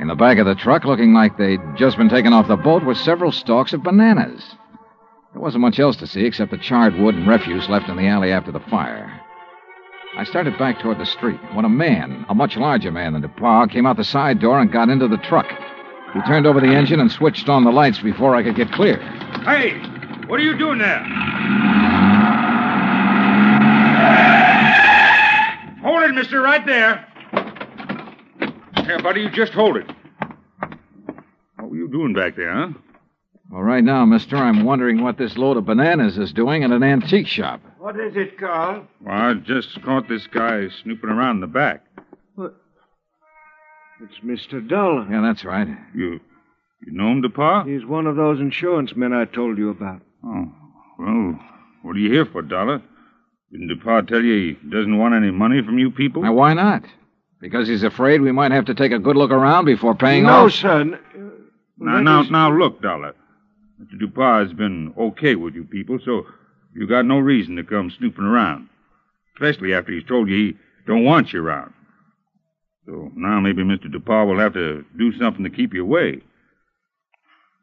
In 0.00 0.08
the 0.08 0.16
back 0.16 0.38
of 0.38 0.46
the 0.46 0.56
truck, 0.56 0.84
looking 0.84 1.14
like 1.14 1.36
they'd 1.36 1.60
just 1.76 1.96
been 1.96 2.08
taken 2.08 2.32
off 2.32 2.48
the 2.48 2.56
boat, 2.56 2.82
were 2.82 2.96
several 2.96 3.30
stalks 3.30 3.72
of 3.72 3.84
bananas. 3.84 4.56
There 5.34 5.42
wasn't 5.42 5.62
much 5.62 5.80
else 5.80 5.96
to 5.96 6.06
see 6.06 6.24
except 6.24 6.52
the 6.52 6.58
charred 6.58 6.94
wood 6.94 7.16
and 7.16 7.26
refuse 7.26 7.68
left 7.68 7.88
in 7.88 7.96
the 7.96 8.06
alley 8.06 8.30
after 8.30 8.52
the 8.52 8.60
fire. 8.60 9.20
I 10.16 10.22
started 10.22 10.56
back 10.60 10.78
toward 10.78 10.98
the 10.98 11.06
street 11.06 11.40
when 11.54 11.64
a 11.64 11.68
man, 11.68 12.24
a 12.28 12.36
much 12.36 12.56
larger 12.56 12.92
man 12.92 13.14
than 13.14 13.22
DePauw, 13.22 13.68
came 13.68 13.84
out 13.84 13.96
the 13.96 14.04
side 14.04 14.38
door 14.38 14.60
and 14.60 14.70
got 14.70 14.90
into 14.90 15.08
the 15.08 15.16
truck. 15.16 15.46
He 16.12 16.20
turned 16.22 16.46
over 16.46 16.60
the 16.60 16.72
engine 16.72 17.00
and 17.00 17.10
switched 17.10 17.48
on 17.48 17.64
the 17.64 17.72
lights 17.72 17.98
before 17.98 18.36
I 18.36 18.44
could 18.44 18.54
get 18.54 18.70
clear. 18.70 18.98
Hey, 19.44 19.76
what 20.28 20.38
are 20.38 20.44
you 20.44 20.56
doing 20.56 20.78
there? 20.78 21.00
Hold 25.82 26.04
it, 26.04 26.14
mister, 26.14 26.40
right 26.40 26.64
there. 26.64 27.04
Here, 28.84 29.00
buddy, 29.02 29.22
you 29.22 29.30
just 29.30 29.52
hold 29.52 29.78
it. 29.78 29.90
What 31.56 31.70
were 31.70 31.76
you 31.76 31.88
doing 31.88 32.14
back 32.14 32.36
there, 32.36 32.54
huh? 32.54 32.68
Well, 33.50 33.62
right 33.62 33.84
now, 33.84 34.04
mister, 34.04 34.36
I'm 34.36 34.64
wondering 34.64 35.02
what 35.02 35.18
this 35.18 35.36
load 35.36 35.56
of 35.56 35.66
bananas 35.66 36.18
is 36.18 36.32
doing 36.32 36.62
in 36.62 36.72
an 36.72 36.82
antique 36.82 37.26
shop. 37.26 37.60
What 37.78 37.98
is 38.00 38.16
it, 38.16 38.38
Carl? 38.38 38.86
Well, 39.00 39.14
I 39.14 39.34
just 39.34 39.80
caught 39.82 40.08
this 40.08 40.26
guy 40.26 40.68
snooping 40.82 41.10
around 41.10 41.36
in 41.36 41.40
the 41.42 41.46
back. 41.46 41.84
What? 42.34 42.54
It's 44.02 44.18
Mr. 44.24 44.66
Dollar. 44.66 45.06
Yeah, 45.10 45.20
that's 45.20 45.44
right. 45.44 45.68
You 45.94 46.20
you 46.86 46.92
know 46.92 47.08
him, 47.10 47.22
DePaw? 47.22 47.66
He's 47.72 47.86
one 47.86 48.06
of 48.06 48.16
those 48.16 48.40
insurance 48.40 48.94
men 48.96 49.12
I 49.12 49.24
told 49.24 49.56
you 49.56 49.70
about. 49.70 50.00
Oh, 50.24 50.52
well, 50.98 51.38
what 51.82 51.96
are 51.96 51.98
you 51.98 52.10
here 52.12 52.26
for, 52.26 52.42
Dollar? 52.42 52.82
Didn't 53.52 53.70
DePaw 53.70 54.08
tell 54.08 54.22
you 54.22 54.56
he 54.60 54.68
doesn't 54.68 54.98
want 54.98 55.14
any 55.14 55.30
money 55.30 55.62
from 55.62 55.78
you 55.78 55.90
people? 55.90 56.22
Now, 56.22 56.32
why 56.34 56.54
not? 56.54 56.82
Because 57.40 57.68
he's 57.68 57.82
afraid 57.82 58.20
we 58.20 58.32
might 58.32 58.52
have 58.52 58.64
to 58.66 58.74
take 58.74 58.92
a 58.92 58.98
good 58.98 59.16
look 59.16 59.30
around 59.30 59.66
before 59.66 59.94
paying 59.94 60.24
no, 60.24 60.46
off. 60.46 60.52
sir. 60.52 60.80
n- 60.80 60.94
uh, 60.94 61.18
Now, 61.78 62.00
now, 62.00 62.22
is- 62.22 62.30
now, 62.30 62.50
look, 62.50 62.82
Dollar. 62.82 63.14
Mr. 63.80 63.98
DuPont 63.98 64.48
has 64.48 64.56
been 64.56 64.94
okay 64.98 65.34
with 65.34 65.54
you 65.54 65.64
people, 65.64 65.98
so 66.04 66.26
you 66.74 66.86
got 66.86 67.04
no 67.04 67.18
reason 67.18 67.56
to 67.56 67.64
come 67.64 67.90
snooping 67.90 68.24
around. 68.24 68.68
Especially 69.36 69.74
after 69.74 69.92
he's 69.92 70.04
told 70.04 70.28
you 70.28 70.36
he 70.36 70.56
don't 70.86 71.04
want 71.04 71.32
you 71.32 71.42
around. 71.42 71.72
So 72.86 73.10
now 73.16 73.40
maybe 73.40 73.62
Mr. 73.62 73.90
DuPont 73.90 74.28
will 74.28 74.38
have 74.38 74.54
to 74.54 74.84
do 74.96 75.12
something 75.18 75.44
to 75.44 75.50
keep 75.50 75.74
you 75.74 75.82
away. 75.82 76.20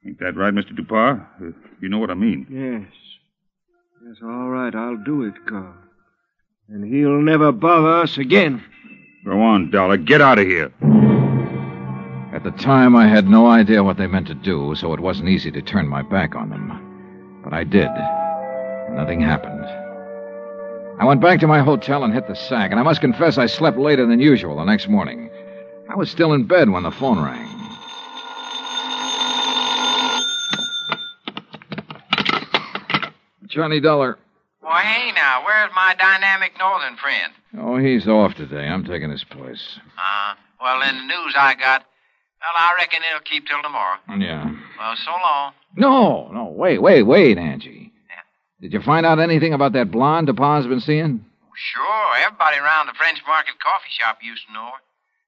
Ain't 0.06 0.20
that 0.20 0.36
right, 0.36 0.54
Mr. 0.54 0.72
Uh, 0.80 1.52
you 1.80 1.88
know 1.88 2.00
what 2.00 2.10
I 2.10 2.16
mean. 2.16 2.48
Yes. 2.50 2.92
Yes, 4.04 4.18
all 4.24 4.50
right, 4.50 4.74
I'll 4.74 4.98
do 4.98 5.24
it, 5.24 5.36
Carl. 5.48 5.76
And 6.68 6.92
he'll 6.92 7.22
never 7.22 7.52
bother 7.52 8.02
us 8.02 8.18
again. 8.18 8.64
Go 9.24 9.40
on, 9.42 9.70
Dollar. 9.70 9.98
Get 9.98 10.22
out 10.22 10.40
of 10.40 10.48
here. 10.48 10.72
At 12.44 12.58
the 12.58 12.64
time, 12.64 12.96
I 12.96 13.08
had 13.08 13.30
no 13.30 13.46
idea 13.46 13.84
what 13.84 13.98
they 13.98 14.08
meant 14.08 14.26
to 14.26 14.34
do, 14.34 14.74
so 14.74 14.94
it 14.94 15.00
wasn't 15.00 15.30
easy 15.30 15.52
to 15.52 15.62
turn 15.62 15.88
my 15.88 16.02
back 16.02 16.34
on 16.34 16.50
them. 16.50 17.40
But 17.44 17.54
I 17.54 17.64
did. 17.64 17.92
Nothing 18.96 19.22
happened. 19.22 19.64
I 21.00 21.06
went 21.06 21.22
back 21.22 21.40
to 21.42 21.48
my 21.48 21.60
hotel 21.60 22.04
and 22.04 22.12
hit 22.12 22.28
the 22.28 22.34
sack, 22.34 22.72
and 22.72 22.80
I 22.80 22.84
must 22.84 23.00
confess 23.00 23.38
I 23.38 23.46
slept 23.46 23.78
later 23.78 24.08
than 24.08 24.20
usual 24.20 24.56
the 24.56 24.64
next 24.64 24.88
morning. 24.88 25.30
I 25.88 25.94
was 25.94 26.10
still 26.10 26.34
in 26.34 26.46
bed 26.46 26.68
when 26.72 26.82
the 26.82 26.90
phone 26.90 27.20
rang. 27.24 27.48
Johnny 33.46 33.80
Dollar. 33.80 34.18
Well, 34.64 34.78
hey 34.78 35.12
now, 35.12 35.44
where's 35.46 35.70
my 35.76 35.94
dynamic 35.96 36.54
northern 36.58 36.98
friend? 36.98 37.34
Oh, 37.60 37.78
he's 37.78 38.08
off 38.08 38.34
today. 38.34 38.68
I'm 38.68 38.84
taking 38.84 39.12
his 39.12 39.24
place. 39.24 39.78
Uh, 39.96 40.34
well, 40.60 40.82
in 40.82 40.96
the 40.96 41.04
news 41.04 41.36
I 41.38 41.54
got, 41.54 41.86
well, 42.42 42.58
I 42.58 42.74
reckon 42.78 43.02
it'll 43.08 43.22
keep 43.22 43.48
till 43.48 43.62
tomorrow. 43.62 43.98
Yeah. 44.18 44.50
Well, 44.78 44.96
so 44.98 45.12
long. 45.12 45.54
No, 45.78 46.30
no, 46.34 46.46
wait, 46.46 46.82
wait, 46.82 47.04
wait, 47.04 47.38
Angie. 47.38 47.92
Did 48.62 48.74
you 48.74 48.82
find 48.82 49.06
out 49.08 49.18
anything 49.20 49.54
about 49.54 49.74
that 49.74 49.90
blonde 49.90 50.28
DePauw's 50.28 50.68
been 50.68 50.82
seeing? 50.82 51.26
Sure, 51.56 52.08
everybody 52.22 52.58
around 52.58 52.86
the 52.88 52.94
French 52.94 53.20
Market 53.26 53.58
coffee 53.58 53.90
shop 53.90 54.20
used 54.22 54.46
to 54.48 54.54
know 54.54 54.70
her. 54.70 54.82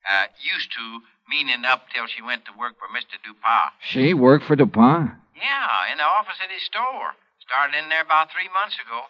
Uh, 0.05 0.25
used 0.37 0.69
to, 0.71 1.01
meaning 1.29 1.65
up 1.65 1.85
till 1.95 2.05
she 2.05 2.21
went 2.21 2.45
to 2.45 2.51
work 2.59 2.73
for 2.77 2.85
Mr. 2.93 3.17
Dupont. 3.25 3.73
She 3.89 4.13
worked 4.13 4.45
for 4.45 4.55
DuPont? 4.55 5.11
Yeah, 5.33 5.91
in 5.91 5.97
the 5.97 6.03
office 6.05 6.37
at 6.43 6.51
his 6.51 6.61
store. 6.63 7.17
Started 7.41 7.77
in 7.81 7.89
there 7.89 8.01
about 8.03 8.29
three 8.31 8.49
months 8.53 8.75
ago. 8.77 9.01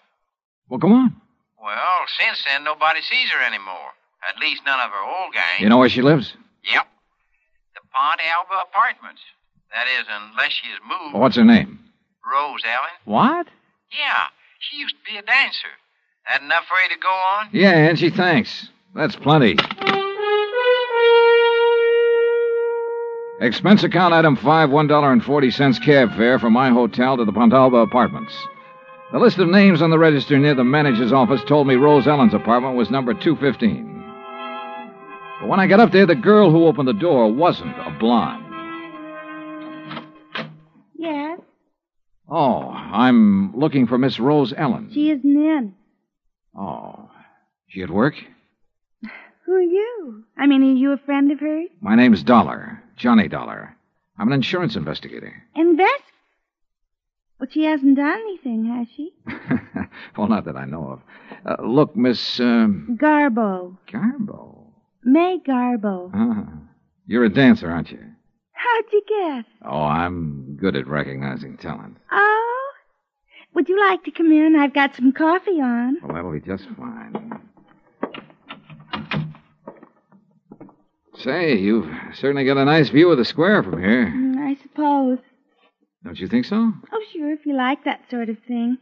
Well, 0.70 0.80
come 0.80 0.94
on. 0.94 1.16
Well, 1.62 2.08
since 2.20 2.44
then, 2.48 2.64
nobody 2.64 3.02
sees 3.02 3.30
her 3.30 3.44
anymore. 3.44 3.92
At 4.28 4.40
least 4.40 4.62
none 4.66 4.80
of 4.80 4.90
her 4.92 5.04
old 5.04 5.34
gang. 5.34 5.60
You 5.60 5.70
know 5.70 5.78
where 5.78 5.90
she 5.90 6.02
lives? 6.02 6.34
Yep. 6.72 6.88
Pontalba 7.96 8.64
Apartments. 8.70 9.22
That 9.72 9.86
is, 10.00 10.06
unless 10.10 10.52
she 10.52 10.68
has 10.70 10.80
moved. 10.88 11.16
What's 11.16 11.36
her 11.36 11.44
name? 11.44 11.80
Rose 12.26 12.62
Ellen. 12.66 12.96
What? 13.06 13.48
Yeah, 13.92 14.26
she 14.60 14.78
used 14.78 14.96
to 14.96 15.12
be 15.12 15.18
a 15.18 15.22
dancer. 15.22 15.68
That 16.30 16.42
enough 16.42 16.64
for 16.66 16.78
you 16.84 16.90
to 16.96 17.02
go 17.02 17.10
on? 17.10 17.50
Yeah, 17.52 17.72
Angie, 17.72 18.10
thanks. 18.10 18.70
That's 18.96 19.16
plenty. 19.16 19.58
Expense 23.42 23.84
account 23.84 24.14
item 24.14 24.36
five, 24.38 24.70
one 24.70 24.88
dollar 24.88 25.12
and 25.12 25.24
forty 25.24 25.52
cents 25.52 25.78
cab 25.80 26.16
fare 26.16 26.40
from 26.40 26.54
my 26.54 26.70
hotel 26.70 27.18
to 27.18 27.26
the 27.26 27.32
Pontalba 27.34 27.84
apartments. 27.84 28.34
The 29.12 29.20
list 29.20 29.38
of 29.38 29.50
names 29.50 29.82
on 29.82 29.90
the 29.90 30.00
register 30.00 30.40
near 30.40 30.56
the 30.56 30.64
manager's 30.64 31.12
office 31.12 31.42
told 31.44 31.68
me 31.68 31.76
Rose 31.76 32.08
Ellen's 32.08 32.34
apartment 32.34 32.76
was 32.76 32.90
number 32.90 33.14
215. 33.14 33.93
But 35.44 35.50
when 35.50 35.60
I 35.60 35.68
got 35.68 35.82
up 35.82 35.92
there, 35.92 36.06
the 36.06 36.16
girl 36.16 36.52
who 36.52 36.68
opened 36.68 36.88
the 36.88 36.94
door 36.94 37.30
wasn't 37.30 37.76
a 37.78 37.94
blonde. 38.00 38.46
Yes, 40.96 41.38
Oh, 42.30 42.70
I'm 42.70 43.54
looking 43.54 43.86
for 43.86 43.98
Miss 43.98 44.22
Rose 44.22 44.54
Ellen. 44.56 44.90
she 44.94 45.12
isn't 45.12 45.36
in. 45.36 45.74
Oh, 46.58 47.10
she 47.68 47.82
at 47.82 47.90
work? 47.90 48.16
Who 49.46 49.52
are 49.52 49.62
you? 49.62 50.24
I 50.38 50.48
mean, 50.48 50.64
are 50.64 50.74
you 50.78 50.94
a 50.94 50.98
friend 50.98 51.30
of 51.30 51.42
hers? 51.42 51.68
My 51.82 51.96
name's 51.96 52.24
Dollar, 52.24 52.82
Johnny 52.96 53.28
Dollar. 53.28 53.76
I'm 54.18 54.28
an 54.30 54.34
insurance 54.34 54.78
investigator. 54.78 55.44
Invest? 55.58 56.04
Well, 57.38 57.50
she 57.52 57.66
hasn't 57.66 57.98
done 57.98 58.18
anything, 58.22 58.64
has 58.68 58.88
she? 58.96 59.12
well, 60.18 60.30
not 60.30 60.46
that 60.46 60.56
I 60.56 60.64
know 60.64 60.88
of. 61.46 61.60
Uh, 61.60 61.62
look, 61.68 61.98
Miss 61.98 62.40
um, 62.40 62.98
Garbo. 62.98 63.78
Garbo. 63.92 64.63
May 65.06 65.40
Garbo. 65.46 66.12
Ah, 66.14 66.48
you're 67.08 67.26
a 67.26 67.30
dancer, 67.30 67.70
aren't 67.70 67.92
you? 67.92 68.00
How'd 68.54 68.86
you 68.92 69.02
guess? 69.08 69.46
Oh, 69.66 69.82
I'm 69.84 70.58
good 70.60 70.76
at 70.76 70.88
recognizing 70.88 71.58
talent. 71.58 71.98
Oh? 72.12 72.72
Would 73.56 73.70
you 73.70 73.80
like 73.80 74.04
to 74.06 74.12
come 74.12 74.32
in? 74.32 74.56
I've 74.56 74.74
got 74.74 74.96
some 74.96 75.12
coffee 75.12 75.62
on. 75.62 75.98
Well, 76.02 76.16
that'll 76.16 76.32
be 76.32 76.40
just 76.40 76.66
fine. 76.78 77.42
Say, 81.18 81.58
you've 81.58 81.88
certainly 82.16 82.46
got 82.46 82.58
a 82.58 82.66
nice 82.66 82.90
view 82.90 83.12
of 83.12 83.18
the 83.18 83.26
square 83.26 83.62
from 83.62 83.80
here. 83.80 84.08
Mm, 84.08 84.38
I 84.40 84.56
suppose. 84.62 85.20
Don't 86.04 86.20
you 86.20 86.28
think 86.28 86.46
so? 86.46 86.74
Oh, 86.92 87.04
sure, 87.14 87.32
if 87.32 87.46
you 87.46 87.56
like 87.56 87.84
that 87.86 88.02
sort 88.10 88.30
of 88.30 88.38
thing. 88.48 88.78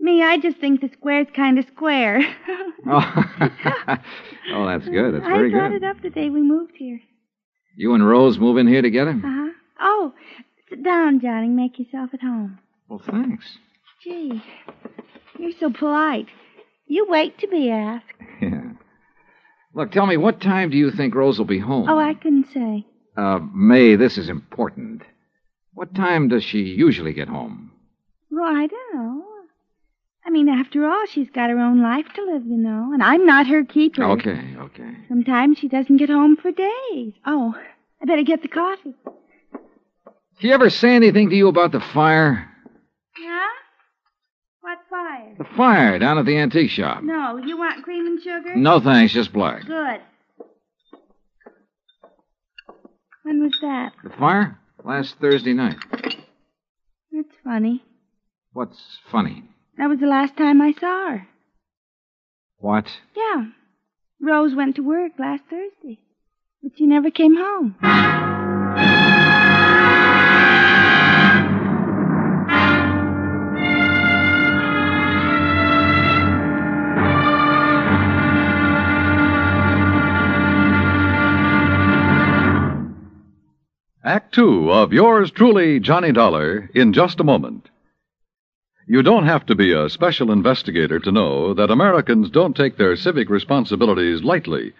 Me, 0.00 0.22
I 0.22 0.38
just 0.38 0.58
think 0.58 0.80
the 0.80 0.88
square's 0.92 1.26
kind 1.34 1.58
of 1.58 1.66
square. 1.66 2.20
Oh, 2.86 3.24
oh 4.54 4.66
that's 4.66 4.88
good. 4.88 5.14
That's 5.14 5.24
very 5.26 5.50
good. 5.50 5.56
I 5.56 5.60
brought 5.60 5.72
good. 5.72 5.82
it 5.82 5.84
up 5.84 6.02
the 6.02 6.10
day 6.10 6.30
we 6.30 6.40
moved 6.40 6.74
here. 6.76 7.00
You 7.76 7.94
and 7.94 8.06
Rose 8.08 8.38
move 8.38 8.58
in 8.58 8.66
here 8.66 8.82
together? 8.82 9.10
Uh-huh. 9.10 9.50
Oh, 9.80 10.12
sit 10.68 10.82
down, 10.84 11.20
Johnny. 11.20 11.48
Make 11.48 11.78
yourself 11.78 12.10
at 12.12 12.20
home. 12.20 12.58
Well, 12.88 13.02
thanks. 13.04 13.44
Gee, 14.02 14.42
you're 15.38 15.52
so 15.58 15.70
polite. 15.70 16.26
You 16.86 17.06
wait 17.08 17.38
to 17.38 17.48
be 17.48 17.70
asked. 17.70 18.04
Yeah. 18.40 18.70
Look, 19.74 19.90
tell 19.90 20.06
me, 20.06 20.16
what 20.16 20.40
time 20.40 20.70
do 20.70 20.76
you 20.76 20.92
think 20.92 21.12
Rose 21.14 21.38
will 21.38 21.44
be 21.44 21.58
home? 21.58 21.88
Oh, 21.88 21.98
I 21.98 22.14
couldn't 22.14 22.46
say. 22.54 22.86
Uh, 23.16 23.40
May, 23.52 23.96
this 23.96 24.16
is 24.16 24.28
important. 24.28 25.02
What 25.74 25.92
time 25.94 26.28
does 26.28 26.44
she 26.44 26.58
usually 26.60 27.12
get 27.12 27.26
home? 27.28 27.72
Well, 28.30 28.44
I 28.44 28.68
don't 28.68 28.94
know. 28.94 29.17
I 30.28 30.30
mean, 30.30 30.50
after 30.50 30.84
all, 30.84 31.06
she's 31.06 31.30
got 31.30 31.48
her 31.48 31.58
own 31.58 31.80
life 31.82 32.04
to 32.14 32.22
live, 32.22 32.44
you 32.44 32.58
know, 32.58 32.90
and 32.92 33.02
I'm 33.02 33.24
not 33.24 33.46
her 33.46 33.64
keeper. 33.64 34.04
Okay, 34.04 34.56
okay. 34.58 34.94
Sometimes 35.08 35.56
she 35.56 35.68
doesn't 35.68 35.96
get 35.96 36.10
home 36.10 36.36
for 36.36 36.52
days. 36.52 37.14
Oh, 37.24 37.54
I 38.02 38.04
better 38.04 38.22
get 38.22 38.42
the 38.42 38.48
coffee. 38.48 38.92
Did 39.04 40.40
she 40.40 40.52
ever 40.52 40.68
say 40.68 40.94
anything 40.94 41.30
to 41.30 41.34
you 41.34 41.48
about 41.48 41.72
the 41.72 41.80
fire? 41.80 42.46
Yeah? 43.18 43.46
What 44.60 44.78
fire? 44.90 45.34
The 45.38 45.46
fire 45.56 45.98
down 45.98 46.18
at 46.18 46.26
the 46.26 46.36
antique 46.36 46.72
shop. 46.72 47.02
No, 47.02 47.38
you 47.38 47.56
want 47.56 47.82
cream 47.82 48.06
and 48.06 48.20
sugar? 48.20 48.54
No 48.54 48.80
thanks, 48.80 49.14
just 49.14 49.32
black. 49.32 49.64
Good. 49.64 50.02
When 53.22 53.42
was 53.42 53.56
that? 53.62 53.92
The 54.04 54.10
fire? 54.10 54.58
Last 54.84 55.16
Thursday 55.22 55.54
night. 55.54 55.78
That's 57.12 57.34
funny. 57.42 57.82
What's 58.52 58.98
funny? 59.10 59.44
That 59.78 59.88
was 59.88 60.00
the 60.00 60.08
last 60.08 60.36
time 60.36 60.60
I 60.60 60.72
saw 60.72 61.10
her. 61.10 61.28
What? 62.58 62.86
Yeah. 63.16 63.44
Rose 64.20 64.52
went 64.52 64.74
to 64.74 64.82
work 64.82 65.12
last 65.20 65.44
Thursday, 65.48 66.00
but 66.60 66.72
she 66.76 66.84
never 66.84 67.12
came 67.12 67.36
home. 67.36 67.76
Act 84.04 84.34
two 84.34 84.72
of 84.72 84.92
yours 84.92 85.30
truly, 85.30 85.78
Johnny 85.78 86.10
Dollar, 86.10 86.68
in 86.74 86.92
just 86.92 87.20
a 87.20 87.24
moment. 87.24 87.68
You 88.90 89.02
don't 89.02 89.26
have 89.26 89.44
to 89.44 89.54
be 89.54 89.72
a 89.72 89.90
special 89.90 90.32
investigator 90.32 90.98
to 90.98 91.12
know 91.12 91.52
that 91.52 91.70
Americans 91.70 92.30
don't 92.30 92.56
take 92.56 92.78
their 92.78 92.96
civic 92.96 93.28
responsibilities 93.28 94.24
lightly. 94.24 94.72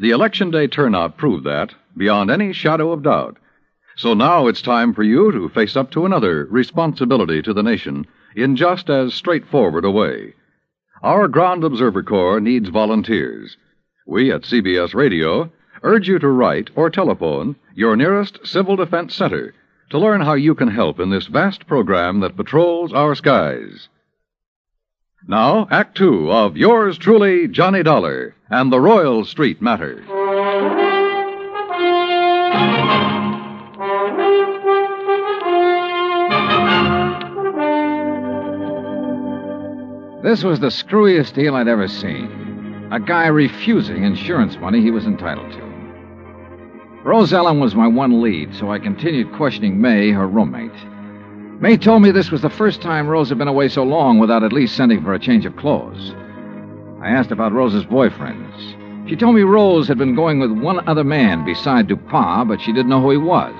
The 0.00 0.10
election 0.10 0.50
day 0.50 0.66
turnout 0.66 1.16
proved 1.16 1.44
that, 1.44 1.72
beyond 1.96 2.32
any 2.32 2.52
shadow 2.52 2.90
of 2.90 3.04
doubt. 3.04 3.36
So 3.94 4.12
now 4.12 4.48
it's 4.48 4.60
time 4.60 4.92
for 4.92 5.04
you 5.04 5.30
to 5.30 5.48
face 5.48 5.76
up 5.76 5.92
to 5.92 6.04
another 6.04 6.48
responsibility 6.50 7.42
to 7.42 7.52
the 7.52 7.62
nation 7.62 8.08
in 8.34 8.56
just 8.56 8.90
as 8.90 9.14
straightforward 9.14 9.84
a 9.84 9.90
way. 9.92 10.34
Our 11.04 11.28
Ground 11.28 11.62
Observer 11.62 12.02
Corps 12.02 12.40
needs 12.40 12.70
volunteers. 12.70 13.56
We 14.04 14.32
at 14.32 14.42
CBS 14.42 14.94
Radio 14.96 15.52
urge 15.84 16.08
you 16.08 16.18
to 16.18 16.28
write 16.28 16.70
or 16.74 16.90
telephone 16.90 17.54
your 17.72 17.94
nearest 17.94 18.44
Civil 18.44 18.74
Defense 18.74 19.14
Center 19.14 19.54
to 19.94 20.00
learn 20.00 20.20
how 20.20 20.34
you 20.34 20.56
can 20.56 20.66
help 20.66 20.98
in 20.98 21.10
this 21.10 21.28
vast 21.28 21.68
program 21.68 22.18
that 22.18 22.36
patrols 22.36 22.92
our 22.92 23.14
skies. 23.14 23.88
Now, 25.28 25.68
Act 25.70 25.96
Two 25.96 26.32
of 26.32 26.56
yours 26.56 26.98
truly, 26.98 27.46
Johnny 27.46 27.84
Dollar, 27.84 28.34
and 28.50 28.72
the 28.72 28.80
Royal 28.80 29.24
Street 29.24 29.62
Matter. 29.62 30.02
This 40.24 40.42
was 40.42 40.58
the 40.58 40.72
screwiest 40.72 41.34
deal 41.34 41.54
I'd 41.54 41.68
ever 41.68 41.86
seen. 41.86 42.88
A 42.90 42.98
guy 42.98 43.28
refusing 43.28 44.02
insurance 44.02 44.56
money 44.56 44.80
he 44.80 44.90
was 44.90 45.06
entitled 45.06 45.52
to. 45.52 45.73
Rose 47.04 47.34
Ellen 47.34 47.60
was 47.60 47.74
my 47.74 47.86
one 47.86 48.22
lead, 48.22 48.54
so 48.54 48.72
I 48.72 48.78
continued 48.78 49.30
questioning 49.34 49.78
May, 49.78 50.10
her 50.10 50.26
roommate. 50.26 50.72
May 51.60 51.76
told 51.76 52.00
me 52.00 52.10
this 52.10 52.30
was 52.30 52.40
the 52.40 52.48
first 52.48 52.80
time 52.80 53.06
Rose 53.06 53.28
had 53.28 53.36
been 53.36 53.46
away 53.46 53.68
so 53.68 53.82
long 53.82 54.18
without 54.18 54.42
at 54.42 54.54
least 54.54 54.74
sending 54.74 55.02
for 55.04 55.12
a 55.12 55.18
change 55.18 55.44
of 55.44 55.54
clothes. 55.54 56.14
I 57.02 57.10
asked 57.10 57.30
about 57.30 57.52
Rose's 57.52 57.84
boyfriends. 57.84 59.06
She 59.06 59.16
told 59.16 59.34
me 59.34 59.42
Rose 59.42 59.86
had 59.86 59.98
been 59.98 60.14
going 60.14 60.40
with 60.40 60.50
one 60.50 60.88
other 60.88 61.04
man 61.04 61.44
beside 61.44 61.88
Dupont, 61.88 62.48
but 62.48 62.58
she 62.62 62.72
didn't 62.72 62.88
know 62.88 63.02
who 63.02 63.10
he 63.10 63.18
was. 63.18 63.54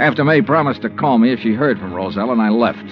After 0.00 0.24
May 0.24 0.40
promised 0.40 0.80
to 0.82 0.88
call 0.88 1.18
me 1.18 1.32
if 1.32 1.40
she 1.40 1.52
heard 1.52 1.78
from 1.78 1.92
Rose 1.92 2.16
Ellen, 2.16 2.40
I 2.40 2.48
left. 2.48 2.86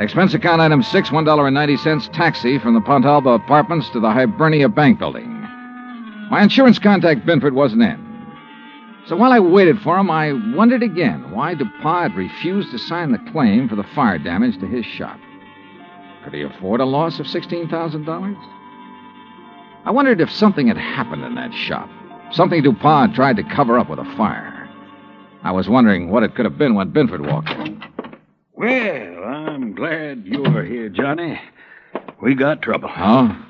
Expense 0.00 0.34
account 0.34 0.60
item 0.60 0.82
six, 0.82 1.10
$1.90, 1.10 2.12
taxi 2.12 2.58
from 2.58 2.74
the 2.74 2.80
Pontalba 2.80 3.36
Apartments 3.36 3.88
to 3.90 4.00
the 4.00 4.10
Hibernia 4.10 4.68
Bank 4.68 4.98
Building. 4.98 5.30
My 6.28 6.42
insurance 6.42 6.80
contact, 6.80 7.24
Binford, 7.24 7.54
wasn't 7.54 7.82
in. 7.82 8.11
So 9.08 9.16
while 9.16 9.32
I 9.32 9.40
waited 9.40 9.80
for 9.80 9.98
him, 9.98 10.10
I 10.10 10.32
wondered 10.54 10.82
again 10.82 11.32
why 11.32 11.54
DuPont 11.54 12.12
had 12.12 12.16
refused 12.16 12.70
to 12.70 12.78
sign 12.78 13.10
the 13.10 13.30
claim 13.32 13.68
for 13.68 13.74
the 13.74 13.82
fire 13.82 14.18
damage 14.18 14.58
to 14.60 14.66
his 14.66 14.86
shop. 14.86 15.18
Could 16.22 16.34
he 16.34 16.42
afford 16.42 16.80
a 16.80 16.84
loss 16.84 17.18
of 17.18 17.26
$16,000? 17.26 18.36
I 19.84 19.90
wondered 19.90 20.20
if 20.20 20.30
something 20.30 20.68
had 20.68 20.76
happened 20.76 21.24
in 21.24 21.34
that 21.34 21.52
shop, 21.52 21.90
something 22.30 22.62
DuPont 22.62 23.16
tried 23.16 23.36
to 23.36 23.42
cover 23.42 23.76
up 23.76 23.90
with 23.90 23.98
a 23.98 24.16
fire. 24.16 24.68
I 25.42 25.50
was 25.50 25.68
wondering 25.68 26.08
what 26.08 26.22
it 26.22 26.36
could 26.36 26.44
have 26.44 26.56
been 26.56 26.76
when 26.76 26.90
Binford 26.90 27.26
walked 27.26 27.50
in. 27.50 27.82
Well, 28.54 29.24
I'm 29.24 29.74
glad 29.74 30.24
you're 30.24 30.62
here, 30.62 30.88
Johnny. 30.88 31.40
We 32.22 32.36
got 32.36 32.62
trouble. 32.62 32.88
Oh? 32.96 33.44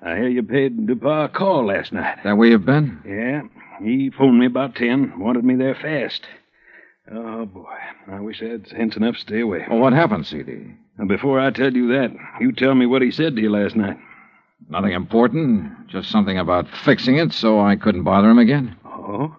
I 0.00 0.16
hear 0.16 0.28
you 0.28 0.42
paid 0.42 0.86
DuPont 0.86 1.30
a 1.30 1.34
call 1.36 1.66
last 1.66 1.92
night. 1.92 2.20
That 2.24 2.38
where 2.38 2.48
you've 2.48 2.64
been? 2.64 3.02
Yeah. 3.06 3.42
He 3.82 4.10
phoned 4.10 4.38
me 4.38 4.46
about 4.46 4.74
ten, 4.74 5.18
wanted 5.18 5.44
me 5.44 5.54
there 5.54 5.74
fast. 5.74 6.26
Oh, 7.12 7.46
boy. 7.46 7.64
I 8.10 8.20
wish 8.20 8.42
I 8.42 8.46
had 8.46 8.68
sense 8.68 8.96
enough 8.96 9.14
to 9.14 9.20
stay 9.20 9.40
away. 9.40 9.64
Well, 9.68 9.78
what 9.78 9.92
happened, 9.92 10.26
CD? 10.26 10.74
Now, 10.98 11.06
before 11.06 11.38
I 11.38 11.50
tell 11.50 11.72
you 11.72 11.88
that, 11.88 12.14
you 12.40 12.52
tell 12.52 12.74
me 12.74 12.86
what 12.86 13.02
he 13.02 13.10
said 13.10 13.36
to 13.36 13.42
you 13.42 13.50
last 13.50 13.76
night. 13.76 13.98
Nothing 14.68 14.92
important, 14.92 15.88
just 15.88 16.10
something 16.10 16.38
about 16.38 16.66
fixing 16.68 17.18
it 17.18 17.32
so 17.32 17.60
I 17.60 17.76
couldn't 17.76 18.02
bother 18.04 18.30
him 18.30 18.38
again. 18.38 18.76
Oh? 18.84 19.36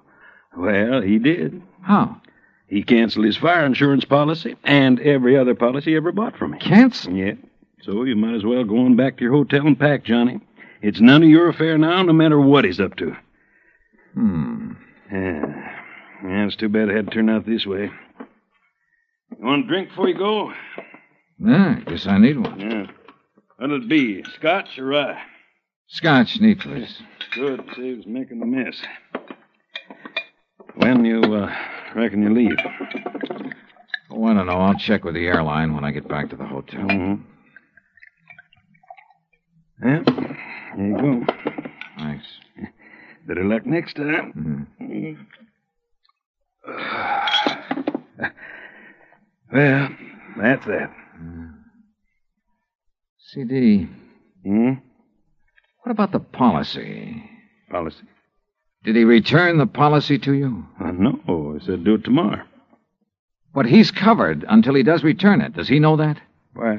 Well, 0.56 1.02
he 1.02 1.19
did. 1.19 1.62
How? 1.82 2.21
He 2.67 2.84
canceled 2.84 3.26
his 3.26 3.38
fire 3.38 3.65
insurance 3.65 4.06
policy 4.06 4.56
and 4.63 5.00
every 5.00 5.38
other 5.38 5.56
policy 5.56 5.91
he 5.91 5.97
ever 5.97 6.12
bought 6.12 6.38
from 6.38 6.52
me. 6.52 6.60
Cancel? 6.60 7.13
Yeah. 7.13 7.34
So 7.82 8.04
you 8.04 8.15
might 8.15 8.36
as 8.36 8.45
well 8.45 8.63
go 8.63 8.78
on 8.80 8.95
back 8.95 9.17
to 9.17 9.23
your 9.23 9.34
hotel 9.34 9.65
and 9.65 9.80
pack, 9.80 10.04
Johnny. 10.04 10.39
It's 10.82 11.00
none 11.00 11.23
of 11.23 11.30
your 11.30 11.50
affair 11.50 11.78
now, 11.78 12.02
no 12.04 12.13
matter 12.13 12.39
what 12.39 12.65
he's 12.65 12.80
up 12.80 12.95
to. 12.97 13.15
Hmm. 14.17 14.71
Yeah. 15.12 15.45
yeah 16.23 16.45
it's 16.47 16.56
too 16.56 16.69
bad 16.69 16.89
it 16.89 16.95
had 16.95 17.06
to 17.06 17.12
turn 17.12 17.30
out 17.30 17.45
this 17.45 17.67
way. 17.67 17.91
You 19.38 19.45
want 19.45 19.65
a 19.65 19.67
drink 19.67 19.89
before 19.89 20.10
you 20.10 20.17
go? 20.17 20.51
Yeah, 21.39 21.75
I 21.77 21.82
guess 21.88 22.08
I 22.08 22.17
need 22.17 22.39
one. 22.39 22.60
Yeah. 22.60 22.88
What'll 23.58 23.84
it 23.84 23.88
be? 23.88 24.23
Scotch 24.39 24.80
or 24.80 24.86
rye? 24.86 25.21
Scotch, 25.89 26.39
neat, 26.41 26.60
please. 26.62 26.97
Good. 27.36 27.63
Saves 27.75 28.08
making 28.08 28.41
a 28.41 28.45
mess. 28.45 28.82
When 30.77 31.06
you 31.06 31.21
uh, 31.21 31.53
reckon 31.95 32.23
you 32.23 32.34
leave? 32.34 32.58
Oh, 34.10 34.25
I 34.25 34.34
don't 34.34 34.47
know. 34.47 34.53
I'll 34.53 34.80
check 34.80 35.03
with 35.03 35.13
the 35.13 35.27
airline 35.27 35.75
when 35.75 35.84
I 35.84 35.91
get 35.91 36.08
back 36.08 36.32
to 36.32 36.36
the 36.36 36.45
hotel. 36.45 36.82
Mm-hmm. 36.82 37.21
Yeah. 39.88 40.03
There 40.75 40.88
you 40.88 40.97
go. 40.97 41.37
Better 43.27 43.43
luck 43.43 43.65
next 43.65 43.95
time. 43.95 44.67
Mhm. 44.79 45.17
well, 49.51 49.89
that's 50.37 50.65
that. 50.65 50.91
CD, 53.31 53.87
Hmm? 54.45 54.73
what 55.83 55.91
about 55.91 56.11
the 56.13 56.19
policy? 56.19 57.21
Policy? 57.69 58.03
Did 58.85 58.95
he 58.95 59.03
return 59.03 59.57
the 59.57 59.65
policy 59.67 60.17
to 60.19 60.33
you? 60.33 60.65
Uh, 60.79 60.91
no, 60.91 61.19
I 61.59 61.65
said 61.65 61.83
do 61.83 61.95
it 61.95 62.05
tomorrow. 62.05 62.43
But 63.53 63.65
he's 63.65 63.91
covered 63.91 64.45
until 64.47 64.75
he 64.75 64.83
does 64.83 65.03
return 65.03 65.41
it. 65.41 65.53
Does 65.53 65.67
he 65.67 65.79
know 65.79 65.97
that? 65.97 66.21
Why, 66.53 66.75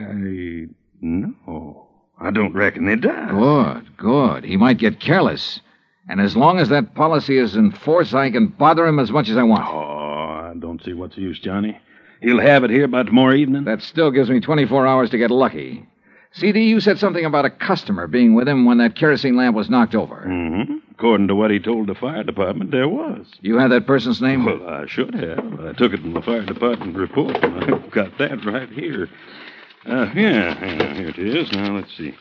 no. 1.02 1.88
I 2.20 2.30
don't 2.30 2.54
reckon 2.54 2.87
they 2.87 2.96
die. 2.96 3.28
Good, 3.30 3.96
good. 3.98 4.44
He 4.44 4.56
might 4.56 4.78
get 4.78 4.98
careless. 5.00 5.61
And 6.09 6.21
as 6.21 6.37
long 6.37 6.59
as 6.59 6.71
that 6.71 6.94
policy 6.94 7.37
is 7.38 7.55
in 7.55 7.71
force, 7.71 8.14
I 8.14 8.31
can 8.31 8.49
bother 8.49 8.87
him 8.87 8.99
as 8.99 9.11
much 9.11 9.29
as 9.29 9.37
I 9.37 9.42
want. 9.42 9.66
Oh, 9.66 10.51
I 10.51 10.55
don't 10.59 10.83
see 10.83 10.94
what's 10.94 11.16
the 11.16 11.23
use, 11.23 11.38
Johnny. 11.38 11.79
He'll 12.21 12.40
have 12.40 12.64
it 12.64 12.71
here 12.71 12.88
by 12.88 13.03
tomorrow 13.05 13.35
evening. 13.35 13.64
That 13.64 13.83
still 13.83 14.11
gives 14.11 14.31
me 14.31 14.40
24 14.40 14.87
hours 14.87 15.11
to 15.11 15.18
get 15.18 15.31
lucky. 15.31 15.87
CD, 16.33 16.64
you 16.64 16.81
said 16.81 16.99
something 16.99 17.25
about 17.25 17.44
a 17.44 17.51
customer 17.51 18.07
being 18.07 18.35
with 18.35 18.49
him 18.49 18.64
when 18.64 18.79
that 18.79 18.94
kerosene 18.97 19.37
lamp 19.37 19.57
was 19.57 19.71
knocked 19.71 19.94
over. 19.94 20.25
Mm-hmm. 20.27 20.75
According 20.92 21.29
to 21.29 21.35
what 21.35 21.51
he 21.51 21.59
told 21.59 21.87
the 21.87 21.94
fire 21.94 22.23
department, 22.23 22.71
there 22.71 22.88
was. 22.88 23.27
You 23.40 23.59
have 23.59 23.71
that 23.71 23.87
person's 23.87 24.21
name? 24.21 24.44
Well, 24.44 24.68
I 24.68 24.87
should 24.87 25.14
have. 25.14 25.61
I 25.61 25.73
took 25.73 25.92
it 25.92 26.01
from 26.01 26.14
the 26.14 26.23
fire 26.23 26.44
department 26.44 26.97
report. 26.97 27.37
I've 27.44 27.90
got 27.90 28.18
that 28.18 28.44
right 28.44 28.68
here. 28.68 29.09
Uh, 29.87 30.11
yeah, 30.14 30.64
yeah, 30.64 30.94
here 30.94 31.09
it 31.09 31.18
is. 31.18 31.51
Now, 31.53 31.77
let's 31.77 31.97
see. 31.97 32.14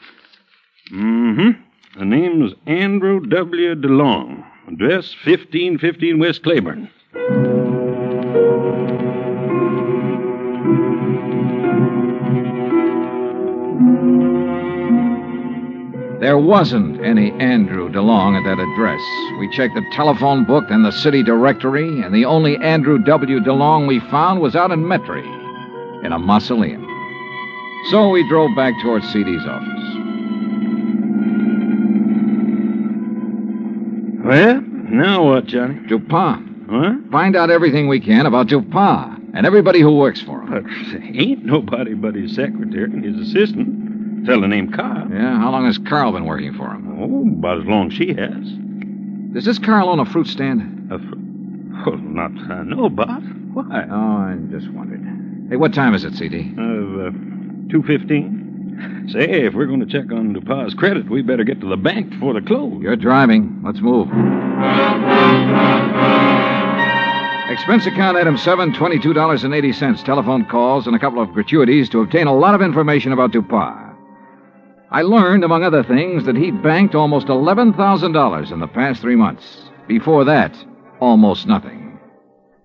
Mm-hmm. 0.91 1.61
The 1.97 2.05
name's 2.05 2.53
Andrew 2.67 3.19
W. 3.21 3.73
DeLong. 3.73 4.45
Address 4.67 5.15
1515 5.25 6.19
West 6.19 6.43
Claiborne. 6.43 6.91
There 16.19 16.37
wasn't 16.37 17.03
any 17.03 17.31
Andrew 17.39 17.89
DeLong 17.89 18.37
at 18.37 18.43
that 18.43 18.61
address. 18.61 19.01
We 19.39 19.49
checked 19.49 19.73
the 19.73 19.85
telephone 19.91 20.45
book 20.45 20.65
and 20.69 20.85
the 20.85 20.91
city 20.91 21.23
directory, 21.23 22.03
and 22.03 22.13
the 22.13 22.25
only 22.25 22.57
Andrew 22.57 22.99
W. 22.99 23.39
DeLong 23.39 23.87
we 23.87 24.01
found 24.11 24.39
was 24.39 24.55
out 24.55 24.69
in 24.69 24.81
Metairie, 24.83 26.05
in 26.05 26.11
a 26.11 26.19
mausoleum. 26.19 26.85
So 27.89 28.09
we 28.09 28.27
drove 28.29 28.55
back 28.55 28.75
towards 28.83 29.11
CD's 29.11 29.47
office. 29.47 29.86
Well, 34.27 34.61
now 34.61 35.23
what, 35.25 35.45
Johnny? 35.45 35.75
Dupont. 35.87 36.69
What? 36.69 37.11
Find 37.11 37.35
out 37.35 37.49
everything 37.49 37.87
we 37.87 37.99
can 37.99 38.25
about 38.25 38.47
Dupont 38.47 39.33
and 39.33 39.45
everybody 39.45 39.79
who 39.79 39.95
works 39.95 40.21
for 40.21 40.41
him. 40.41 40.49
But 40.49 41.01
ain't 41.15 41.45
nobody 41.45 41.93
but 41.93 42.15
his 42.15 42.35
secretary 42.35 42.83
and 42.91 43.03
his 43.03 43.27
assistant. 43.29 44.25
Fella 44.25 44.47
named 44.47 44.73
Carl. 44.73 45.07
Yeah, 45.11 45.37
how 45.39 45.51
long 45.51 45.65
has 45.65 45.77
Carl 45.77 46.11
been 46.11 46.25
working 46.25 46.53
for 46.53 46.69
him? 46.69 46.99
Oh, 46.99 47.39
about 47.39 47.61
as 47.61 47.65
long 47.65 47.87
as 47.87 47.93
she 47.93 48.09
has. 48.13 49.33
Does 49.33 49.45
this 49.45 49.59
Carl 49.59 49.89
own 49.89 49.99
a 49.99 50.05
fruit 50.05 50.27
stand? 50.27 50.91
A 50.91 50.99
fr- 50.99 51.89
well, 51.89 51.97
not 51.99 52.31
I 52.51 52.63
know 52.63 52.85
about. 52.85 53.21
Why? 53.53 53.85
Oh, 53.89 54.17
I 54.17 54.35
just 54.51 54.69
wondered. 54.73 55.01
Hey, 55.49 55.55
what 55.55 55.73
time 55.73 55.93
is 55.93 56.03
it, 56.03 56.15
CD? 56.15 56.51
Uh, 56.57 56.61
uh, 56.61 57.11
215. 57.71 58.36
Say, 59.09 59.45
if 59.45 59.53
we're 59.53 59.65
going 59.65 59.79
to 59.79 59.85
check 59.85 60.11
on 60.11 60.35
Dupas' 60.35 60.75
credit, 60.75 61.09
we 61.09 61.21
better 61.21 61.43
get 61.43 61.61
to 61.61 61.67
the 61.67 61.77
bank 61.77 62.09
before 62.09 62.33
the 62.33 62.41
close. 62.41 62.81
You're 62.81 62.95
driving. 62.95 63.61
Let's 63.63 63.79
move. 63.79 64.07
Expense 67.49 67.85
account 67.85 68.17
item 68.17 68.37
7, 68.37 68.73
$22.80. 68.73 70.03
Telephone 70.03 70.45
calls 70.45 70.85
and 70.85 70.95
a 70.95 70.99
couple 70.99 71.21
of 71.21 71.31
gratuities 71.31 71.89
to 71.89 72.01
obtain 72.01 72.27
a 72.27 72.35
lot 72.35 72.53
of 72.53 72.61
information 72.61 73.13
about 73.13 73.31
Dupont. 73.31 73.95
I 74.91 75.01
learned, 75.01 75.43
among 75.43 75.63
other 75.63 75.83
things, 75.83 76.25
that 76.25 76.35
he'd 76.35 76.61
banked 76.61 76.93
almost 76.93 77.27
$11,000 77.27 78.51
in 78.51 78.59
the 78.59 78.67
past 78.67 79.01
three 79.01 79.15
months. 79.15 79.69
Before 79.87 80.25
that, 80.25 80.55
almost 80.99 81.47
nothing. 81.47 81.99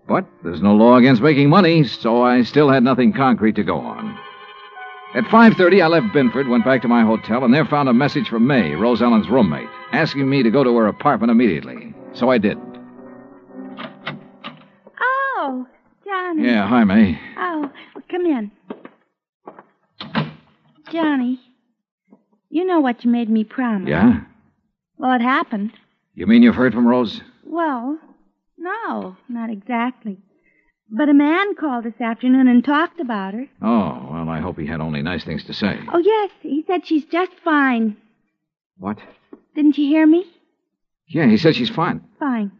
But 0.08 0.26
there's 0.42 0.60
no 0.60 0.74
law 0.74 0.96
against 0.96 1.22
making 1.22 1.48
money, 1.48 1.84
so 1.84 2.22
I 2.22 2.42
still 2.42 2.68
had 2.68 2.82
nothing 2.82 3.12
concrete 3.12 3.54
to 3.56 3.62
go 3.64 3.78
on. 3.78 4.18
At 5.14 5.24
5.30, 5.24 5.82
I 5.84 5.88
left 5.88 6.14
Binford, 6.14 6.48
went 6.48 6.64
back 6.64 6.80
to 6.82 6.88
my 6.88 7.02
hotel, 7.02 7.44
and 7.44 7.52
there 7.52 7.66
found 7.66 7.88
a 7.88 7.92
message 7.92 8.28
from 8.28 8.46
May, 8.46 8.74
Rose 8.74 9.02
Ellen's 9.02 9.28
roommate, 9.28 9.68
asking 9.92 10.28
me 10.30 10.42
to 10.42 10.50
go 10.50 10.64
to 10.64 10.74
her 10.78 10.86
apartment 10.86 11.30
immediately. 11.30 11.94
So 12.14 12.30
I 12.30 12.38
did. 12.38 12.56
Oh, 15.00 15.66
Johnny. 16.06 16.44
Yeah, 16.46 16.66
hi, 16.66 16.84
May. 16.84 17.20
Oh, 17.36 17.70
well, 17.94 18.04
come 18.10 18.24
in. 18.24 18.50
Johnny, 20.90 21.38
you 22.48 22.64
know 22.64 22.80
what 22.80 23.04
you 23.04 23.10
made 23.10 23.28
me 23.28 23.44
promise. 23.44 23.90
Yeah? 23.90 24.20
Well, 24.96 25.12
it 25.12 25.20
happened. 25.20 25.72
You 26.14 26.26
mean 26.26 26.42
you've 26.42 26.54
heard 26.54 26.72
from 26.72 26.86
Rose? 26.86 27.20
Well, 27.44 27.98
no, 28.56 29.16
not 29.28 29.50
exactly. 29.50 30.16
But 30.94 31.08
a 31.08 31.14
man 31.14 31.54
called 31.54 31.84
this 31.84 31.98
afternoon 32.00 32.48
and 32.48 32.62
talked 32.62 33.00
about 33.00 33.32
her. 33.32 33.46
Oh, 33.62 34.08
well, 34.10 34.28
I 34.28 34.40
hope 34.40 34.58
he 34.58 34.66
had 34.66 34.82
only 34.82 35.00
nice 35.00 35.24
things 35.24 35.42
to 35.44 35.54
say. 35.54 35.78
Oh, 35.90 35.98
yes, 35.98 36.30
he 36.42 36.62
said 36.66 36.86
she's 36.86 37.06
just 37.06 37.32
fine. 37.42 37.96
What? 38.76 38.98
Didn't 39.54 39.78
you 39.78 39.86
hear 39.86 40.06
me? 40.06 40.26
Yeah, 41.08 41.26
he 41.28 41.38
said 41.38 41.56
she's 41.56 41.70
fine. 41.70 42.02
Fine. 42.18 42.52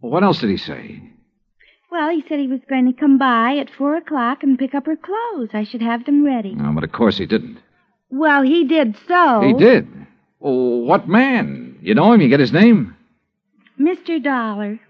Well, 0.00 0.10
what 0.10 0.24
else 0.24 0.40
did 0.40 0.50
he 0.50 0.56
say? 0.56 1.00
Well, 1.92 2.10
he 2.10 2.24
said 2.28 2.40
he 2.40 2.48
was 2.48 2.60
going 2.68 2.86
to 2.86 2.92
come 2.92 3.18
by 3.18 3.56
at 3.58 3.70
four 3.70 3.96
o'clock 3.96 4.42
and 4.42 4.58
pick 4.58 4.74
up 4.74 4.86
her 4.86 4.96
clothes. 4.96 5.50
I 5.54 5.62
should 5.62 5.82
have 5.82 6.04
them 6.06 6.24
ready. 6.26 6.56
No, 6.56 6.72
but 6.72 6.82
of 6.82 6.90
course 6.90 7.18
he 7.18 7.26
didn't. 7.26 7.58
Well, 8.10 8.42
he 8.42 8.64
did 8.64 8.96
so. 9.06 9.42
He 9.42 9.52
did. 9.52 9.88
Oh, 10.40 10.78
what 10.78 11.08
man? 11.08 11.78
You 11.80 11.94
know 11.94 12.12
him? 12.12 12.20
You 12.20 12.28
get 12.28 12.40
his 12.40 12.52
name? 12.52 12.96
Mr. 13.80 14.22
Dollar, 14.22 14.80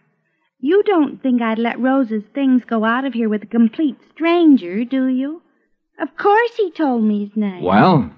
you 0.68 0.82
don't 0.82 1.22
think 1.22 1.40
I'd 1.42 1.58
let 1.58 1.78
Rose's 1.80 2.24
things 2.34 2.62
go 2.66 2.84
out 2.84 3.04
of 3.04 3.12
here 3.14 3.28
with 3.28 3.42
a 3.42 3.46
complete 3.58 3.96
stranger, 4.12 4.84
do 4.84 5.06
you? 5.06 5.42
Of 5.98 6.08
course 6.16 6.54
he 6.56 6.70
told 6.72 7.02
me 7.04 7.24
his 7.26 7.36
name. 7.36 7.62
Well, 7.62 8.10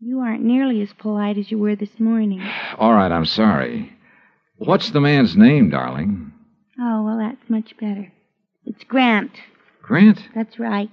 You 0.00 0.18
aren't 0.20 0.42
nearly 0.42 0.82
as 0.82 0.92
polite 0.92 1.38
as 1.38 1.50
you 1.50 1.58
were 1.58 1.76
this 1.76 1.98
morning. 2.00 2.40
all 2.78 2.92
right, 2.92 3.12
I'm 3.12 3.24
sorry. 3.26 3.92
What's 4.58 4.90
the 4.90 5.00
man's 5.00 5.36
name, 5.36 5.70
darling? 5.70 6.32
Oh, 6.80 7.02
well, 7.04 7.18
that's 7.18 7.48
much 7.50 7.76
better. 7.78 8.12
It's 8.64 8.84
Grant. 8.84 9.32
Grant? 9.82 10.18
That's 10.34 10.58
right. 10.58 10.90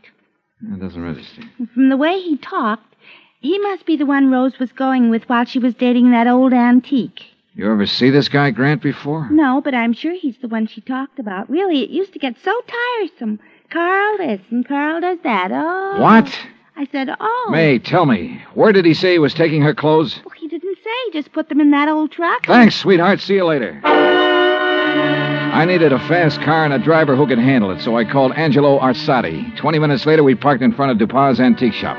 That 0.62 0.80
doesn't 0.80 1.02
register. 1.02 1.44
From 1.74 1.90
the 1.90 1.98
way 1.98 2.20
he 2.20 2.38
talked, 2.38 2.96
he 3.42 3.58
must 3.60 3.86
be 3.86 3.96
the 3.96 4.06
one 4.06 4.30
Rose 4.32 4.60
was 4.60 4.72
going 4.72 5.10
with 5.10 5.24
while 5.30 5.46
she 5.46 5.60
was 5.60 5.74
dating 5.76 6.12
that 6.12 6.28
old 6.28 6.54
antique. 6.54 7.22
You 7.60 7.70
ever 7.70 7.86
see 7.86 8.10
this 8.10 8.30
guy, 8.30 8.52
Grant, 8.52 8.82
before? 8.82 9.30
No, 9.30 9.60
but 9.60 9.76
I'm 9.76 9.92
sure 9.92 10.14
he's 10.14 10.38
the 10.38 10.48
one 10.48 10.66
she 10.66 10.80
talked 10.80 11.20
about. 11.20 11.50
Really, 11.50 11.84
it 11.84 11.90
used 11.90 12.14
to 12.14 12.20
get 12.20 12.38
so 12.42 12.58
tiresome. 13.02 13.38
Carl 13.70 14.18
this 14.18 14.40
and 14.50 14.66
Carl 14.66 15.02
does 15.02 15.18
that. 15.24 15.52
Oh. 15.52 16.00
What? 16.00 16.34
I 16.78 16.88
said, 16.90 17.10
oh. 17.20 17.50
May, 17.52 17.78
tell 17.78 18.06
me, 18.06 18.42
where 18.54 18.72
did 18.72 18.86
he 18.86 18.94
say 18.94 19.12
he 19.12 19.20
was 19.20 19.34
taking 19.34 19.62
her 19.62 19.76
clothes? 19.76 20.22
Well, 20.24 20.36
he 20.40 20.48
didn't 20.48 20.78
say. 20.78 20.90
He 21.08 21.12
Just 21.12 21.34
put 21.34 21.50
them 21.50 21.60
in 21.60 21.72
that 21.72 21.90
old 21.90 22.14
truck. 22.14 22.46
Thanks, 22.46 22.78
sweetheart. 22.78 23.20
See 23.20 23.34
you 23.34 23.44
later. 23.44 23.82
I 23.84 25.66
needed 25.66 25.92
a 25.92 26.00
fast 26.08 26.40
car 26.40 26.64
and 26.64 26.74
a 26.74 26.80
driver 26.80 27.18
who 27.18 27.28
could 27.28 27.40
handle 27.40 27.72
it, 27.72 27.82
so 27.82 27.98
I 27.98 28.06
called 28.06 28.32
Angelo 28.38 28.80
Orsatti. 28.80 29.54
Twenty 29.58 29.80
minutes 29.80 30.06
later, 30.06 30.24
we 30.24 30.34
parked 30.34 30.64
in 30.64 30.72
front 30.72 30.94
of 30.94 31.10
Dupaz 31.10 31.42
antique 31.42 31.74
shop. 31.74 31.98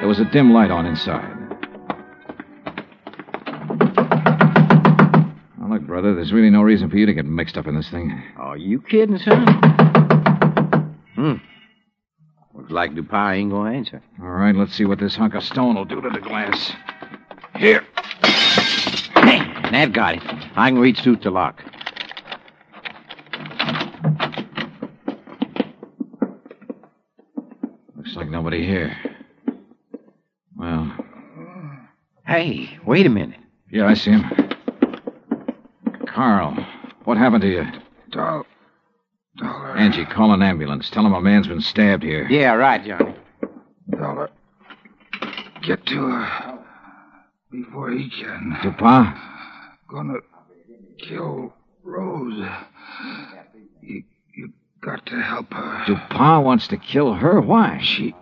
There 0.00 0.08
was 0.08 0.20
a 0.20 0.26
dim 0.26 0.52
light 0.52 0.70
on 0.70 0.84
inside. 0.84 1.41
Brother, 5.92 6.14
there's 6.14 6.32
really 6.32 6.48
no 6.48 6.62
reason 6.62 6.88
for 6.88 6.96
you 6.96 7.04
to 7.04 7.12
get 7.12 7.26
mixed 7.26 7.58
up 7.58 7.66
in 7.66 7.74
this 7.74 7.90
thing. 7.90 8.18
Are 8.38 8.56
you 8.56 8.80
kidding, 8.80 9.18
son? 9.18 9.44
Hmm. 11.14 11.34
Looks 12.54 12.70
like 12.70 12.94
Dupas 12.94 13.34
ain't 13.36 13.50
gonna 13.50 13.72
answer. 13.76 14.02
All 14.22 14.30
right, 14.30 14.54
let's 14.54 14.74
see 14.74 14.86
what 14.86 14.98
this 14.98 15.14
hunk 15.14 15.34
of 15.34 15.44
stone 15.44 15.74
will 15.74 15.84
do 15.84 16.00
to 16.00 16.08
the 16.08 16.18
glass. 16.20 16.72
Here. 17.56 17.84
That 19.74 19.92
got 19.92 20.14
it. 20.14 20.22
I 20.56 20.70
can 20.70 20.78
reach 20.78 21.00
through 21.00 21.16
to 21.16 21.30
lock. 21.30 21.62
Looks 27.96 28.16
like 28.16 28.28
nobody 28.28 28.66
here. 28.66 28.96
Well, 30.56 30.92
Hey, 32.26 32.78
wait 32.86 33.04
a 33.04 33.10
minute. 33.10 33.40
yeah, 33.70 33.86
I 33.86 33.94
see 33.94 34.12
him. 34.12 34.22
Carl, 36.14 36.54
what 37.04 37.16
happened 37.16 37.42
to 37.42 37.48
you? 37.50 37.64
Doll. 38.10 38.44
Dollar. 39.38 39.76
Angie, 39.76 40.04
call 40.04 40.32
an 40.32 40.42
ambulance. 40.42 40.90
Tell 40.90 41.06
him 41.06 41.14
a 41.14 41.20
man's 41.20 41.46
been 41.48 41.62
stabbed 41.62 42.02
here. 42.02 42.26
Yeah, 42.28 42.52
right, 42.52 42.84
Johnny. 42.84 43.14
Dollar. 43.90 44.30
Get 45.62 45.86
to 45.86 46.06
her 46.06 46.58
before 47.50 47.90
he 47.92 48.10
can. 48.10 48.58
Dupont? 48.62 49.16
Gonna 49.88 50.18
kill 50.98 51.54
Rose. 51.82 52.46
You, 53.80 54.02
you 54.34 54.52
got 54.82 55.06
to 55.06 55.16
help 55.22 55.50
her. 55.52 55.82
Dupont 55.86 56.44
wants 56.44 56.68
to 56.68 56.76
kill 56.76 57.14
her? 57.14 57.40
Why? 57.40 57.80
She, 57.82 58.14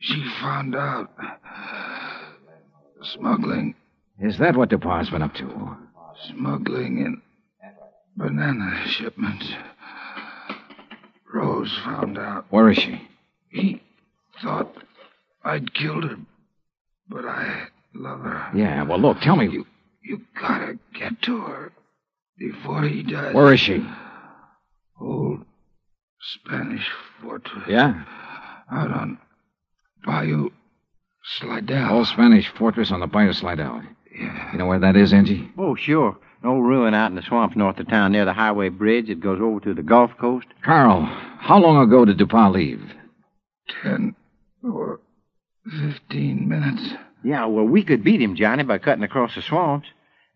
she 0.00 0.24
found 0.40 0.74
out. 0.74 1.10
Smuggling, 3.02 3.74
Is 4.18 4.38
that 4.38 4.56
what 4.56 4.70
Dupont's 4.70 5.10
been 5.10 5.22
up 5.22 5.34
to? 5.34 5.76
smuggling 6.28 6.98
in 6.98 7.20
banana 8.16 8.86
shipment. 8.88 9.42
Rose 11.32 11.76
found 11.84 12.18
out. 12.18 12.46
Where 12.50 12.70
is 12.70 12.78
she? 12.78 13.00
He 13.50 13.82
thought 14.42 14.72
I'd 15.44 15.74
killed 15.74 16.04
her, 16.04 16.16
but 17.08 17.24
I 17.24 17.68
love 17.94 18.20
her. 18.20 18.50
Yeah, 18.54 18.82
well, 18.84 18.98
look, 18.98 19.20
tell 19.20 19.36
me. 19.36 19.48
You, 19.48 19.66
you 20.02 20.20
gotta 20.40 20.78
get 20.94 21.20
to 21.22 21.40
her 21.40 21.72
before 22.38 22.82
he 22.82 23.02
does. 23.02 23.34
Where 23.34 23.52
is 23.52 23.60
she? 23.60 23.86
Old 25.00 25.44
Spanish 26.20 26.86
fortress. 27.20 27.64
Yeah? 27.68 28.02
Out 28.70 28.90
on 28.90 29.18
Bayou 30.04 30.50
Slidell. 31.38 31.92
Old 31.92 32.06
Spanish 32.06 32.48
fortress 32.56 32.90
on 32.90 33.00
the 33.00 33.06
Bayou 33.06 33.32
Slidell. 33.32 33.82
Yeah. 34.18 34.52
You 34.52 34.58
know 34.58 34.66
where 34.66 34.78
that 34.78 34.96
is, 34.96 35.12
Angie? 35.12 35.50
Oh, 35.58 35.74
sure. 35.74 36.16
An 36.42 36.48
old 36.50 36.64
ruin 36.64 36.94
out 36.94 37.10
in 37.10 37.16
the 37.16 37.22
swamps 37.22 37.56
north 37.56 37.78
of 37.78 37.88
town 37.88 38.12
near 38.12 38.24
the 38.24 38.32
highway 38.32 38.68
bridge 38.68 39.08
that 39.08 39.20
goes 39.20 39.40
over 39.40 39.60
to 39.60 39.74
the 39.74 39.82
Gulf 39.82 40.10
Coast. 40.18 40.46
Carl, 40.62 41.02
how 41.38 41.58
long 41.58 41.82
ago 41.82 42.04
did 42.04 42.18
Dupont 42.18 42.54
leave? 42.54 42.80
Ten 43.82 44.14
or 44.62 45.00
fifteen 45.64 46.48
minutes. 46.48 46.94
Yeah, 47.24 47.46
well, 47.46 47.64
we 47.64 47.82
could 47.82 48.04
beat 48.04 48.20
him, 48.20 48.36
Johnny, 48.36 48.62
by 48.62 48.78
cutting 48.78 49.02
across 49.02 49.34
the 49.34 49.42
swamps. 49.42 49.88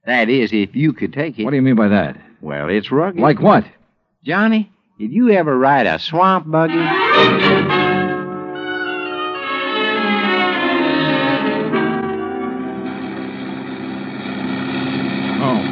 That 0.06 0.28
is, 0.28 0.52
if 0.52 0.74
you 0.74 0.92
could 0.92 1.12
take 1.12 1.38
it. 1.38 1.44
What 1.44 1.50
do 1.50 1.56
you 1.56 1.62
mean 1.62 1.76
by 1.76 1.88
that? 1.88 2.16
Well, 2.40 2.68
it's 2.68 2.90
rugged. 2.90 3.20
Like 3.20 3.40
what? 3.40 3.64
Johnny, 4.24 4.72
did 4.98 5.12
you 5.12 5.30
ever 5.30 5.56
ride 5.56 5.86
a 5.86 5.98
swamp 5.98 6.50
buggy? 6.50 7.89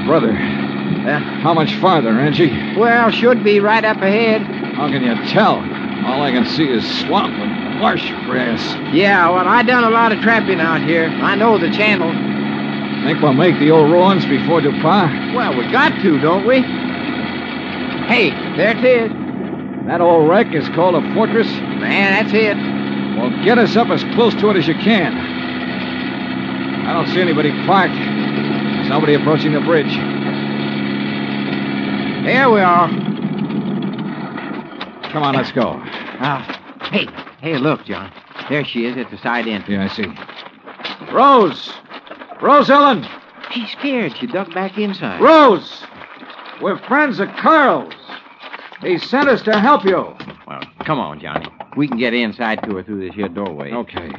Brother. 0.08 0.32
Uh, 0.32 1.20
How 1.44 1.52
much 1.52 1.74
farther, 1.76 2.08
Angie? 2.08 2.48
well, 2.78 3.10
should 3.10 3.44
be 3.44 3.60
right 3.60 3.84
up 3.84 3.98
ahead. 3.98 4.40
How 4.74 4.88
can 4.88 5.02
you 5.02 5.14
tell? 5.28 5.56
All 6.06 6.22
I 6.22 6.32
can 6.32 6.46
see 6.46 6.66
is 6.66 6.82
swamp 7.00 7.34
and 7.34 7.78
marsh 7.78 8.08
grass. 8.24 8.74
Yeah, 8.94 9.28
well, 9.28 9.46
I 9.46 9.62
done 9.62 9.84
a 9.84 9.90
lot 9.90 10.10
of 10.12 10.20
trapping 10.20 10.60
out 10.60 10.80
here. 10.80 11.08
I 11.08 11.34
know 11.34 11.58
the 11.58 11.70
channel. 11.70 12.08
Think 13.04 13.20
we'll 13.20 13.34
make 13.34 13.58
the 13.58 13.70
old 13.70 13.90
ruins 13.92 14.24
before 14.24 14.62
Dupont? 14.62 15.34
Well, 15.34 15.54
we 15.56 15.70
got 15.70 15.90
to, 16.00 16.18
don't 16.20 16.46
we? 16.46 16.62
Hey, 18.08 18.30
there 18.56 18.76
it 18.76 18.82
is. 18.84 19.12
That 19.86 20.00
old 20.00 20.28
wreck 20.28 20.54
is 20.54 20.66
called 20.70 20.94
a 20.94 21.14
fortress? 21.14 21.46
Man, 21.46 22.24
that's 22.24 22.32
it. 22.32 22.56
Well, 23.18 23.44
get 23.44 23.58
us 23.58 23.76
up 23.76 23.88
as 23.88 24.02
close 24.14 24.34
to 24.36 24.48
it 24.50 24.56
as 24.56 24.66
you 24.66 24.74
can. 24.74 25.12
I 26.88 26.94
don't 26.94 27.06
see 27.08 27.20
anybody 27.20 27.50
parked. 27.66 27.94
There's 28.88 29.00
nobody 29.02 29.14
approaching 29.16 29.52
the 29.52 29.60
bridge. 29.60 29.94
There 32.24 32.50
we 32.50 32.60
are. 32.62 32.88
Come 35.10 35.22
on, 35.22 35.34
let's 35.34 35.52
go. 35.52 35.74
Ah, 36.20 36.88
hey, 36.90 37.06
hey, 37.42 37.58
look, 37.58 37.84
John. 37.84 38.10
There 38.48 38.64
she 38.64 38.86
is 38.86 38.96
at 38.96 39.10
the 39.10 39.18
side 39.18 39.46
end. 39.46 39.64
Yeah, 39.68 39.84
I 39.84 39.88
see. 39.88 40.06
Rose! 41.12 41.70
Rose 42.40 42.70
Ellen! 42.70 43.06
She's 43.52 43.70
scared. 43.72 44.16
She 44.16 44.26
ducked 44.26 44.54
back 44.54 44.78
inside. 44.78 45.20
Rose! 45.20 45.84
We're 46.62 46.78
friends 46.78 47.20
of 47.20 47.28
Carl's. 47.36 47.92
He 48.80 48.96
sent 48.96 49.28
us 49.28 49.42
to 49.42 49.60
help 49.60 49.84
you. 49.84 50.16
Well, 50.46 50.62
come 50.86 50.98
on, 50.98 51.20
Johnny. 51.20 51.46
We 51.76 51.88
can 51.88 51.98
get 51.98 52.14
inside 52.14 52.62
to 52.62 52.76
her 52.76 52.82
through 52.82 53.06
this 53.06 53.14
here 53.14 53.28
doorway. 53.28 53.70
Okay. 53.70 54.14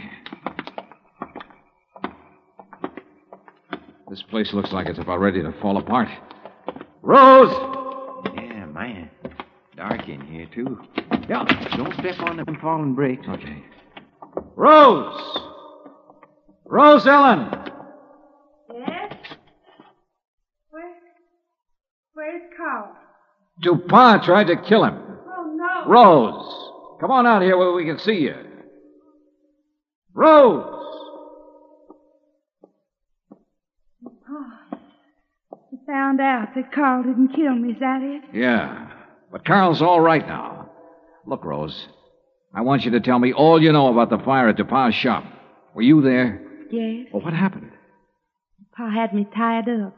This 4.09 4.23
place 4.23 4.53
looks 4.53 4.71
like 4.71 4.87
it's 4.87 4.97
about 4.97 5.19
ready 5.19 5.43
to 5.43 5.53
fall 5.61 5.77
apart. 5.77 6.09
Rose! 7.03 7.51
Yeah, 8.35 8.65
man. 8.65 9.11
Dark 9.77 10.09
in 10.09 10.21
here, 10.21 10.47
too. 10.51 10.81
Yeah, 11.29 11.45
don't 11.77 11.93
step 11.93 12.19
on 12.21 12.37
them 12.37 12.57
falling 12.59 12.95
bricks. 12.95 13.27
Okay. 13.29 13.63
Rose! 14.55 15.39
Rose 16.65 17.05
Ellen! 17.05 17.51
Yes? 18.73 19.13
Where, 20.71 20.95
where's 22.13 22.41
Carl? 22.57 22.95
DuPont 23.61 24.23
tried 24.23 24.47
to 24.47 24.55
kill 24.55 24.85
him. 24.85 24.97
Oh, 25.27 25.53
no. 25.55 25.87
Rose! 25.87 26.99
Come 26.99 27.11
on 27.11 27.27
out 27.27 27.43
here 27.43 27.57
where 27.57 27.73
we 27.73 27.85
can 27.85 27.99
see 27.99 28.21
you. 28.21 28.35
Rose! 30.15 30.79
You 35.71 35.78
found 35.89 36.21
out 36.21 36.49
that 36.55 36.71
Carl 36.71 37.03
didn't 37.03 37.33
kill 37.35 37.55
me, 37.55 37.71
is 37.71 37.79
that 37.79 38.01
it? 38.01 38.21
Yeah. 38.33 38.91
But 39.31 39.45
Carl's 39.45 39.81
all 39.81 39.99
right 39.99 40.25
now. 40.27 40.69
Look, 41.25 41.43
Rose. 41.43 41.87
I 42.53 42.61
want 42.61 42.85
you 42.85 42.91
to 42.91 42.99
tell 42.99 43.17
me 43.17 43.33
all 43.33 43.61
you 43.61 43.71
know 43.71 43.87
about 43.91 44.09
the 44.09 44.23
fire 44.23 44.49
at 44.49 44.57
DuPont's 44.57 44.95
shop. 44.95 45.23
Were 45.73 45.81
you 45.81 46.01
there? 46.01 46.41
Yes. 46.71 47.07
Well, 47.11 47.23
what 47.23 47.33
happened? 47.33 47.71
Pa 48.75 48.89
had 48.89 49.13
me 49.13 49.27
tied 49.35 49.67
up. 49.69 49.97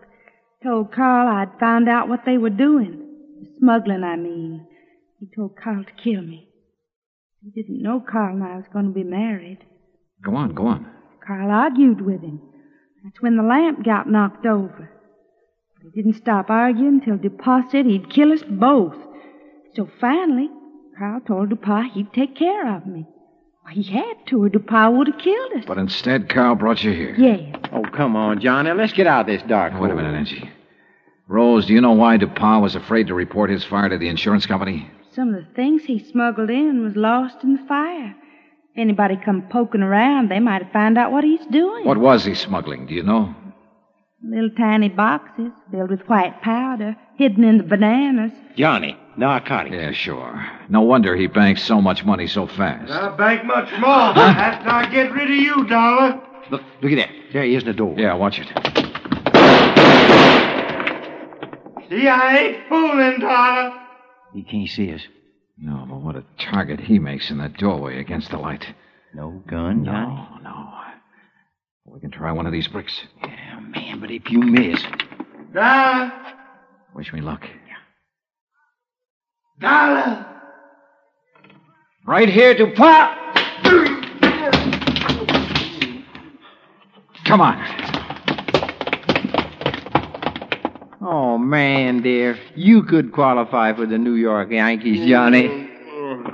Told 0.63 0.93
Carl 0.93 1.27
I'd 1.27 1.59
found 1.59 1.89
out 1.89 2.07
what 2.07 2.21
they 2.25 2.37
were 2.37 2.49
doing. 2.49 3.07
Smuggling, 3.59 4.03
I 4.03 4.15
mean. 4.15 4.67
He 5.19 5.27
told 5.35 5.57
Carl 5.61 5.83
to 5.83 6.03
kill 6.03 6.21
me. 6.21 6.47
He 7.43 7.49
didn't 7.49 7.81
know 7.81 7.99
Carl 7.99 8.35
and 8.35 8.43
I 8.43 8.55
was 8.55 8.65
going 8.71 8.85
to 8.85 8.91
be 8.93 9.03
married. 9.03 9.59
Go 10.23 10.35
on, 10.35 10.53
go 10.53 10.67
on. 10.67 10.87
Carl 11.25 11.49
argued 11.49 12.01
with 12.01 12.21
him. 12.21 12.41
That's 13.03 13.21
when 13.21 13.35
the 13.35 13.43
lamp 13.43 13.83
got 13.83 14.09
knocked 14.09 14.45
over. 14.45 14.89
But 15.83 15.91
he 15.93 16.01
didn't 16.01 16.17
stop 16.17 16.49
arguing 16.49 17.01
till 17.01 17.17
DuPont 17.17 17.71
said 17.71 17.85
he'd 17.85 18.09
kill 18.09 18.31
us 18.31 18.43
both. 18.47 18.95
So 19.75 19.89
finally, 19.99 20.49
Carl 20.97 21.21
told 21.21 21.49
DuPont 21.49 21.93
he'd 21.93 22.13
take 22.13 22.35
care 22.35 22.75
of 22.75 22.85
me. 22.85 23.05
Well, 23.63 23.73
he 23.73 23.83
had 23.83 24.15
to, 24.27 24.43
or 24.43 24.49
DuPont 24.49 24.97
would 24.97 25.07
have 25.07 25.19
killed 25.19 25.53
us. 25.53 25.65
But 25.65 25.77
instead, 25.77 26.29
Carl 26.29 26.55
brought 26.55 26.83
you 26.83 26.91
here. 26.91 27.15
Yes. 27.17 27.55
Oh, 27.71 27.83
come 27.83 28.15
on, 28.15 28.39
Johnny. 28.41 28.71
Let's 28.71 28.93
get 28.93 29.07
out 29.07 29.21
of 29.21 29.27
this 29.27 29.41
dark 29.47 29.73
Now, 29.73 29.81
wait 29.81 29.91
a 29.91 29.93
hole. 29.93 30.03
minute, 30.03 30.17
Angie. 30.17 30.49
Rose, 31.27 31.65
do 31.65 31.73
you 31.73 31.81
know 31.81 31.93
why 31.93 32.17
DuPont 32.17 32.61
was 32.61 32.75
afraid 32.75 33.07
to 33.07 33.13
report 33.13 33.49
his 33.49 33.63
fire 33.63 33.87
to 33.89 33.97
the 33.97 34.09
insurance 34.09 34.45
company? 34.45 34.89
Some 35.13 35.33
of 35.33 35.45
the 35.45 35.53
things 35.53 35.83
he 35.83 35.99
smuggled 35.99 36.49
in 36.49 36.83
was 36.83 36.95
lost 36.95 37.43
in 37.43 37.55
the 37.55 37.63
fire. 37.67 38.15
If 38.73 38.77
anybody 38.77 39.15
come 39.23 39.43
poking 39.49 39.81
around, 39.81 40.29
they 40.29 40.39
might 40.39 40.63
have 40.63 40.71
found 40.73 40.97
out 40.97 41.11
what 41.11 41.23
he's 41.23 41.45
doing. 41.47 41.85
What 41.85 41.97
was 41.97 42.25
he 42.25 42.33
smuggling? 42.35 42.85
Do 42.87 42.93
you 42.93 43.03
know? 43.03 43.33
Little 44.23 44.51
tiny 44.51 44.89
boxes 44.89 45.51
filled 45.71 45.89
with 45.89 46.01
white 46.07 46.41
powder, 46.43 46.95
hidden 47.17 47.43
in 47.43 47.57
the 47.57 47.63
bananas. 47.63 48.31
Johnny, 48.55 48.95
narcotics. 49.17 49.73
Yeah, 49.75 49.91
sure. 49.93 50.47
No 50.69 50.81
wonder 50.81 51.15
he 51.15 51.25
banks 51.25 51.63
so 51.63 51.81
much 51.81 52.05
money 52.05 52.27
so 52.27 52.45
fast. 52.45 52.91
I'll 52.91 53.17
bank 53.17 53.45
much 53.45 53.71
more 53.79 53.89
after 53.89 54.69
I 54.69 54.85
get 54.91 55.11
rid 55.11 55.23
of 55.31 55.35
you, 55.35 55.65
Dollar. 55.67 56.21
Look, 56.51 56.61
look 56.81 56.91
at 56.91 56.97
that. 56.97 57.09
There 57.33 57.43
he 57.43 57.55
is 57.55 57.63
in 57.63 57.69
the 57.69 57.73
door. 57.73 57.95
Yeah, 57.97 58.13
watch 58.13 58.37
it. 58.39 58.47
See, 61.89 62.07
I 62.07 62.37
ain't 62.37 62.69
fooling, 62.69 63.19
Dollar. 63.19 63.73
He 64.33 64.43
can't 64.43 64.69
see 64.69 64.93
us. 64.93 65.01
No, 65.57 65.85
but 65.89 65.99
what 66.01 66.15
a 66.15 66.23
target 66.39 66.79
he 66.79 66.99
makes 66.99 67.29
in 67.31 67.39
that 67.39 67.57
doorway 67.57 67.99
against 67.99 68.29
the 68.29 68.37
light. 68.37 68.65
No 69.13 69.43
gun, 69.47 69.83
Johnny? 69.83 70.15
No, 70.15 70.37
no. 70.43 70.70
We 71.85 71.99
can 71.99 72.11
try 72.11 72.31
one 72.31 72.45
of 72.45 72.51
these 72.51 72.67
bricks. 72.67 73.01
Yeah, 73.23 73.59
man, 73.59 73.99
but 73.99 74.11
if 74.11 74.29
you 74.29 74.39
miss. 74.39 74.81
Dollar. 75.53 76.11
Wish 76.95 77.11
me 77.13 77.21
luck. 77.21 77.45
Dollar. 79.59 80.25
Right 82.05 82.29
here, 82.29 82.55
DuPont! 82.55 83.17
Come 87.25 87.41
on. 87.41 87.57
Oh, 91.01 91.37
man, 91.37 92.01
dear. 92.01 92.37
You 92.55 92.83
could 92.83 93.11
qualify 93.11 93.73
for 93.73 93.85
the 93.85 93.97
New 93.97 94.15
York 94.15 94.51
Yankees, 94.51 95.07
Johnny. 95.07 95.69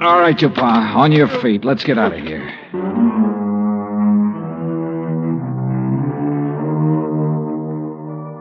All 0.01 0.19
right, 0.21 0.37
DuPont. 0.37 0.95
On 0.95 1.11
your 1.11 1.27
feet. 1.27 1.65
Let's 1.65 1.83
get 1.83 1.97
out 1.97 2.13
of 2.13 2.19
here. 2.19 3.35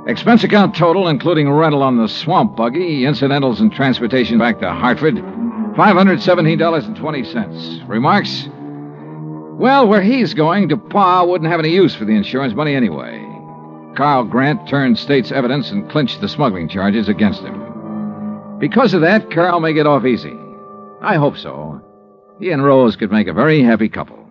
Expense 0.06 0.44
account 0.44 0.76
total, 0.76 1.08
including 1.08 1.50
rental 1.50 1.82
on 1.82 1.96
the 1.96 2.06
swamp 2.06 2.54
buggy, 2.54 3.04
incidentals 3.04 3.60
and 3.60 3.72
transportation 3.72 4.38
back 4.38 4.60
to 4.60 4.72
Hartford, 4.72 5.16
$517.20. 5.16 7.88
Remarks? 7.88 8.48
Well, 9.58 9.88
where 9.88 10.02
he's 10.02 10.32
going, 10.32 10.68
DuPont 10.68 11.28
wouldn't 11.28 11.50
have 11.50 11.58
any 11.58 11.70
use 11.70 11.92
for 11.94 12.04
the 12.04 12.14
insurance 12.14 12.54
money 12.54 12.76
anyway. 12.76 13.20
Carl 13.96 14.24
Grant 14.24 14.68
turned 14.68 14.96
state's 14.96 15.32
evidence 15.32 15.70
and 15.70 15.90
clinched 15.90 16.20
the 16.20 16.28
smuggling 16.28 16.68
charges 16.68 17.08
against 17.08 17.40
him. 17.40 18.58
Because 18.60 18.94
of 18.94 19.00
that, 19.00 19.30
Carl 19.30 19.60
may 19.60 19.72
get 19.72 19.86
off 19.86 20.04
easy. 20.04 20.36
I 21.00 21.16
hope 21.16 21.36
so. 21.36 21.80
He 22.38 22.52
and 22.52 22.64
Rose 22.64 22.94
could 22.94 23.10
make 23.10 23.26
a 23.26 23.32
very 23.32 23.62
happy 23.62 23.88
couple. 23.88 24.30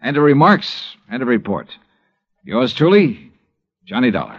And 0.00 0.16
a 0.16 0.20
remarks 0.20 0.96
and 1.08 1.22
a 1.22 1.26
report. 1.26 1.68
Yours 2.44 2.72
truly, 2.72 3.31
Johnny 3.84 4.10
Dollar. 4.10 4.38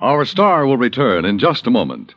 Our 0.00 0.24
star 0.24 0.66
will 0.66 0.76
return 0.76 1.24
in 1.24 1.38
just 1.38 1.66
a 1.66 1.70
moment. 1.70 2.14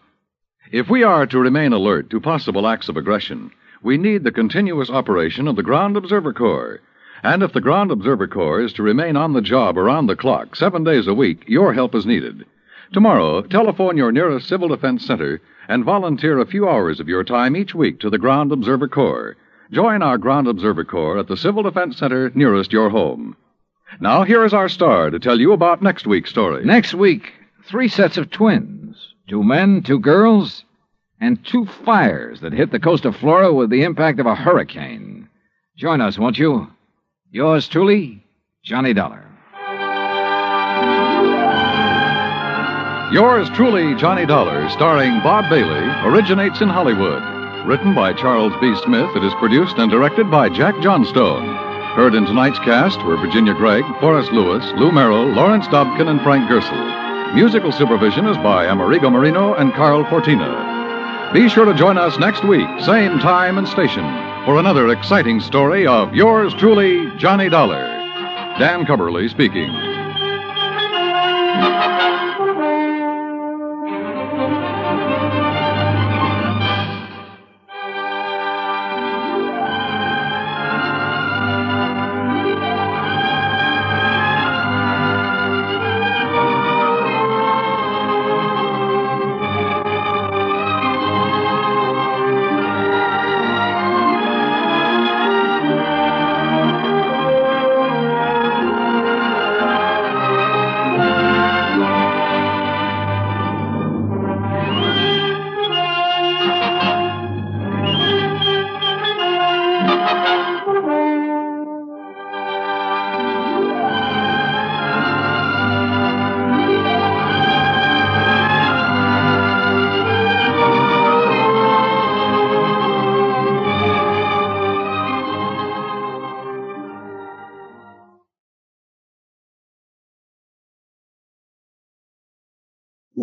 If 0.71 0.89
we 0.89 1.03
are 1.03 1.27
to 1.27 1.39
remain 1.39 1.71
alert 1.71 2.09
to 2.09 2.19
possible 2.19 2.67
acts 2.67 2.89
of 2.89 2.97
aggression, 2.97 3.51
we 3.83 3.97
need 3.97 4.23
the 4.23 4.31
continuous 4.31 4.89
operation 4.89 5.47
of 5.47 5.55
the 5.55 5.63
Ground 5.63 5.95
Observer 5.95 6.33
Corps. 6.33 6.81
And 7.21 7.43
if 7.43 7.53
the 7.53 7.61
Ground 7.61 7.91
Observer 7.91 8.27
Corps 8.27 8.61
is 8.61 8.73
to 8.73 8.83
remain 8.83 9.15
on 9.15 9.33
the 9.33 9.41
job 9.41 9.77
around 9.77 10.07
the 10.07 10.15
clock, 10.15 10.55
seven 10.55 10.83
days 10.83 11.05
a 11.07 11.13
week, 11.13 11.43
your 11.47 11.73
help 11.73 11.93
is 11.93 12.05
needed. 12.05 12.45
Tomorrow, 12.93 13.41
telephone 13.43 13.97
your 13.97 14.11
nearest 14.11 14.47
Civil 14.47 14.67
Defense 14.67 15.05
Center 15.05 15.41
and 15.67 15.83
volunteer 15.83 16.39
a 16.39 16.45
few 16.45 16.69
hours 16.69 16.99
of 16.99 17.07
your 17.07 17.23
time 17.23 17.55
each 17.55 17.73
week 17.73 17.99
to 17.99 18.09
the 18.09 18.17
Ground 18.17 18.51
Observer 18.51 18.87
Corps. 18.87 19.35
Join 19.71 20.03
our 20.03 20.17
Ground 20.17 20.47
Observer 20.47 20.83
Corps 20.83 21.17
at 21.17 21.27
the 21.27 21.37
Civil 21.37 21.63
Defense 21.63 21.97
Center 21.97 22.31
nearest 22.35 22.71
your 22.71 22.89
home. 22.89 23.35
Now, 23.99 24.23
here 24.23 24.43
is 24.45 24.53
our 24.53 24.69
star 24.69 25.09
to 25.09 25.19
tell 25.19 25.39
you 25.39 25.51
about 25.51 25.81
next 25.81 26.05
week's 26.05 26.29
story. 26.29 26.63
Next 26.63 26.93
week, 26.93 27.33
three 27.65 27.87
sets 27.87 28.17
of 28.17 28.29
twins 28.29 29.13
two 29.27 29.43
men, 29.43 29.81
two 29.81 29.99
girls, 29.99 30.63
and 31.19 31.43
two 31.43 31.65
fires 31.65 32.41
that 32.41 32.53
hit 32.53 32.71
the 32.71 32.79
coast 32.79 33.05
of 33.05 33.15
Florida 33.15 33.51
with 33.51 33.71
the 33.71 33.83
impact 33.83 34.19
of 34.19 34.27
a 34.27 34.35
hurricane. 34.35 35.27
Join 35.75 35.99
us, 36.01 36.19
won't 36.19 36.37
you? 36.37 36.67
Yours 37.31 37.67
truly, 37.67 38.23
Johnny 38.63 38.93
Dollar. 38.93 39.24
Yours 43.11 43.47
truly, 43.51 43.93
Johnny 43.95 44.25
Dollar, 44.25 44.67
starring 44.69 45.21
Bob 45.21 45.47
Bailey, 45.47 45.85
originates 46.03 46.61
in 46.61 46.69
Hollywood. 46.69 47.21
Written 47.65 47.93
by 47.93 48.13
Charles 48.13 48.53
B. 48.59 48.75
Smith, 48.83 49.09
it 49.15 49.23
is 49.23 49.33
produced 49.35 49.77
and 49.77 49.91
directed 49.91 50.31
by 50.31 50.49
Jack 50.49 50.73
Johnstone. 50.81 51.45
Heard 51.95 52.15
in 52.15 52.25
tonight's 52.25 52.57
cast 52.59 53.01
were 53.05 53.15
Virginia 53.17 53.53
Gregg, 53.53 53.85
Forrest 53.99 54.31
Lewis, 54.31 54.65
Lou 54.77 54.91
Merrill, 54.91 55.27
Lawrence 55.33 55.67
Dobkin, 55.67 56.09
and 56.09 56.19
Frank 56.21 56.49
Gerstle. 56.49 57.35
Musical 57.35 57.71
supervision 57.71 58.25
is 58.25 58.37
by 58.37 58.65
Amerigo 58.65 59.11
Marino 59.11 59.53
and 59.53 59.73
Carl 59.73 60.03
Fortina. 60.05 61.31
Be 61.31 61.47
sure 61.47 61.65
to 61.65 61.75
join 61.75 61.99
us 61.99 62.17
next 62.17 62.43
week, 62.43 62.67
same 62.81 63.19
time 63.19 63.59
and 63.59 63.67
station, 63.67 64.03
for 64.45 64.57
another 64.57 64.89
exciting 64.89 65.39
story 65.39 65.85
of 65.85 66.13
yours 66.15 66.55
truly, 66.55 67.15
Johnny 67.17 67.49
Dollar. 67.49 67.85
Dan 68.57 68.83
Cubberly 68.83 69.29
speaking. 69.29 69.94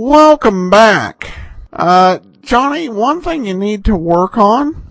Welcome 0.05 0.69
back. 0.69 1.33
Uh, 1.73 2.19
Johnny, 2.41 2.88
one 2.88 3.21
thing 3.21 3.47
you 3.47 3.55
need 3.55 3.85
to 3.85 3.95
work 3.95 4.37
on 4.37 4.85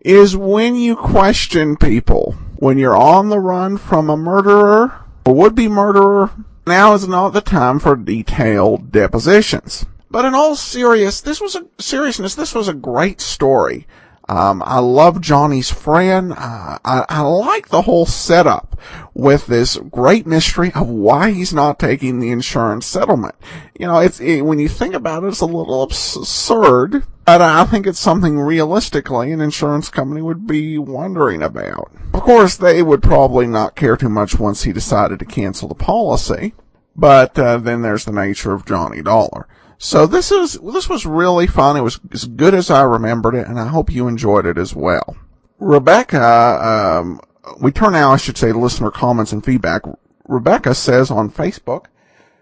is 0.00 0.34
when 0.34 0.76
you 0.76 0.96
question 0.96 1.76
people. 1.76 2.36
When 2.56 2.78
you're 2.78 2.96
on 2.96 3.28
the 3.28 3.38
run 3.38 3.76
from 3.76 4.08
a 4.08 4.16
murderer 4.16 5.04
or 5.26 5.34
would-be 5.34 5.68
murderer, 5.68 6.30
now 6.66 6.94
is 6.94 7.06
not 7.06 7.34
the 7.34 7.42
time 7.42 7.80
for 7.80 7.94
detailed 7.96 8.90
depositions. 8.90 9.84
But 10.10 10.24
in 10.24 10.34
all 10.34 10.56
serious, 10.56 11.20
this 11.20 11.42
was 11.42 11.54
a 11.54 11.66
seriousness. 11.78 12.34
This 12.34 12.54
was 12.54 12.66
a 12.66 12.72
great 12.72 13.20
story. 13.20 13.86
Um, 14.30 14.62
I 14.64 14.78
love 14.78 15.20
Johnny's 15.20 15.70
friend. 15.70 16.32
Uh, 16.32 16.78
I, 16.84 17.04
I 17.08 17.20
like 17.22 17.68
the 17.68 17.82
whole 17.82 18.06
setup 18.06 18.78
with 19.12 19.48
this 19.48 19.76
great 19.76 20.24
mystery 20.24 20.70
of 20.72 20.88
why 20.88 21.32
he's 21.32 21.52
not 21.52 21.80
taking 21.80 22.20
the 22.20 22.30
insurance 22.30 22.86
settlement. 22.86 23.34
You 23.76 23.88
know, 23.88 23.98
it's 23.98 24.20
it, 24.20 24.42
when 24.42 24.60
you 24.60 24.68
think 24.68 24.94
about 24.94 25.24
it, 25.24 25.28
it's 25.28 25.40
a 25.40 25.46
little 25.46 25.82
absurd, 25.82 27.02
but 27.24 27.42
I 27.42 27.64
think 27.64 27.88
it's 27.88 27.98
something 27.98 28.38
realistically 28.38 29.32
an 29.32 29.40
insurance 29.40 29.88
company 29.88 30.22
would 30.22 30.46
be 30.46 30.78
wondering 30.78 31.42
about. 31.42 31.90
Of 32.14 32.20
course, 32.20 32.56
they 32.56 32.84
would 32.84 33.02
probably 33.02 33.48
not 33.48 33.74
care 33.74 33.96
too 33.96 34.08
much 34.08 34.38
once 34.38 34.62
he 34.62 34.72
decided 34.72 35.18
to 35.18 35.24
cancel 35.24 35.66
the 35.66 35.74
policy, 35.74 36.54
but 36.94 37.36
uh, 37.36 37.56
then 37.58 37.82
there's 37.82 38.04
the 38.04 38.12
nature 38.12 38.52
of 38.52 38.64
Johnny 38.64 39.02
Dollar. 39.02 39.48
So 39.82 40.06
this 40.06 40.30
is 40.30 40.58
this 40.62 40.90
was 40.90 41.06
really 41.06 41.46
fun. 41.46 41.74
It 41.74 41.80
was 41.80 42.00
as 42.12 42.26
good 42.26 42.52
as 42.52 42.68
I 42.68 42.82
remembered 42.82 43.34
it, 43.34 43.46
and 43.46 43.58
I 43.58 43.66
hope 43.66 43.90
you 43.90 44.08
enjoyed 44.08 44.44
it 44.44 44.58
as 44.58 44.76
well. 44.76 45.16
Rebecca, 45.58 47.00
um, 47.02 47.18
we 47.62 47.72
turn 47.72 47.94
now, 47.94 48.12
I 48.12 48.18
should 48.18 48.36
say, 48.36 48.52
to 48.52 48.58
listener 48.58 48.90
comments 48.90 49.32
and 49.32 49.42
feedback. 49.42 49.80
Rebecca 50.28 50.74
says 50.74 51.10
on 51.10 51.30
Facebook, 51.30 51.86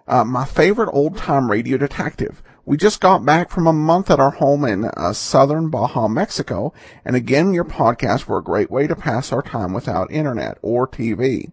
uh, 0.09 0.24
my 0.24 0.44
favorite 0.44 0.90
old 0.92 1.16
time 1.16 1.48
radio 1.48 1.77
detective. 1.77 2.42
We 2.64 2.77
just 2.77 3.01
got 3.01 3.24
back 3.24 3.51
from 3.51 3.68
a 3.68 3.72
month 3.72 4.11
at 4.11 4.18
our 4.18 4.33
home 4.33 4.64
in 4.64 4.87
uh, 4.87 5.12
southern 5.12 5.70
Baja, 5.70 6.09
Mexico, 6.09 6.72
and 7.05 7.14
again, 7.14 7.55
your 7.55 7.64
podcasts 7.64 8.27
were 8.27 8.38
a 8.38 8.42
great 8.42 8.68
way 8.68 8.88
to 8.88 8.96
pass 8.96 9.31
our 9.31 9.42
time 9.42 9.72
without 9.72 10.11
internet 10.11 10.59
or 10.61 10.88
TV. 10.88 11.53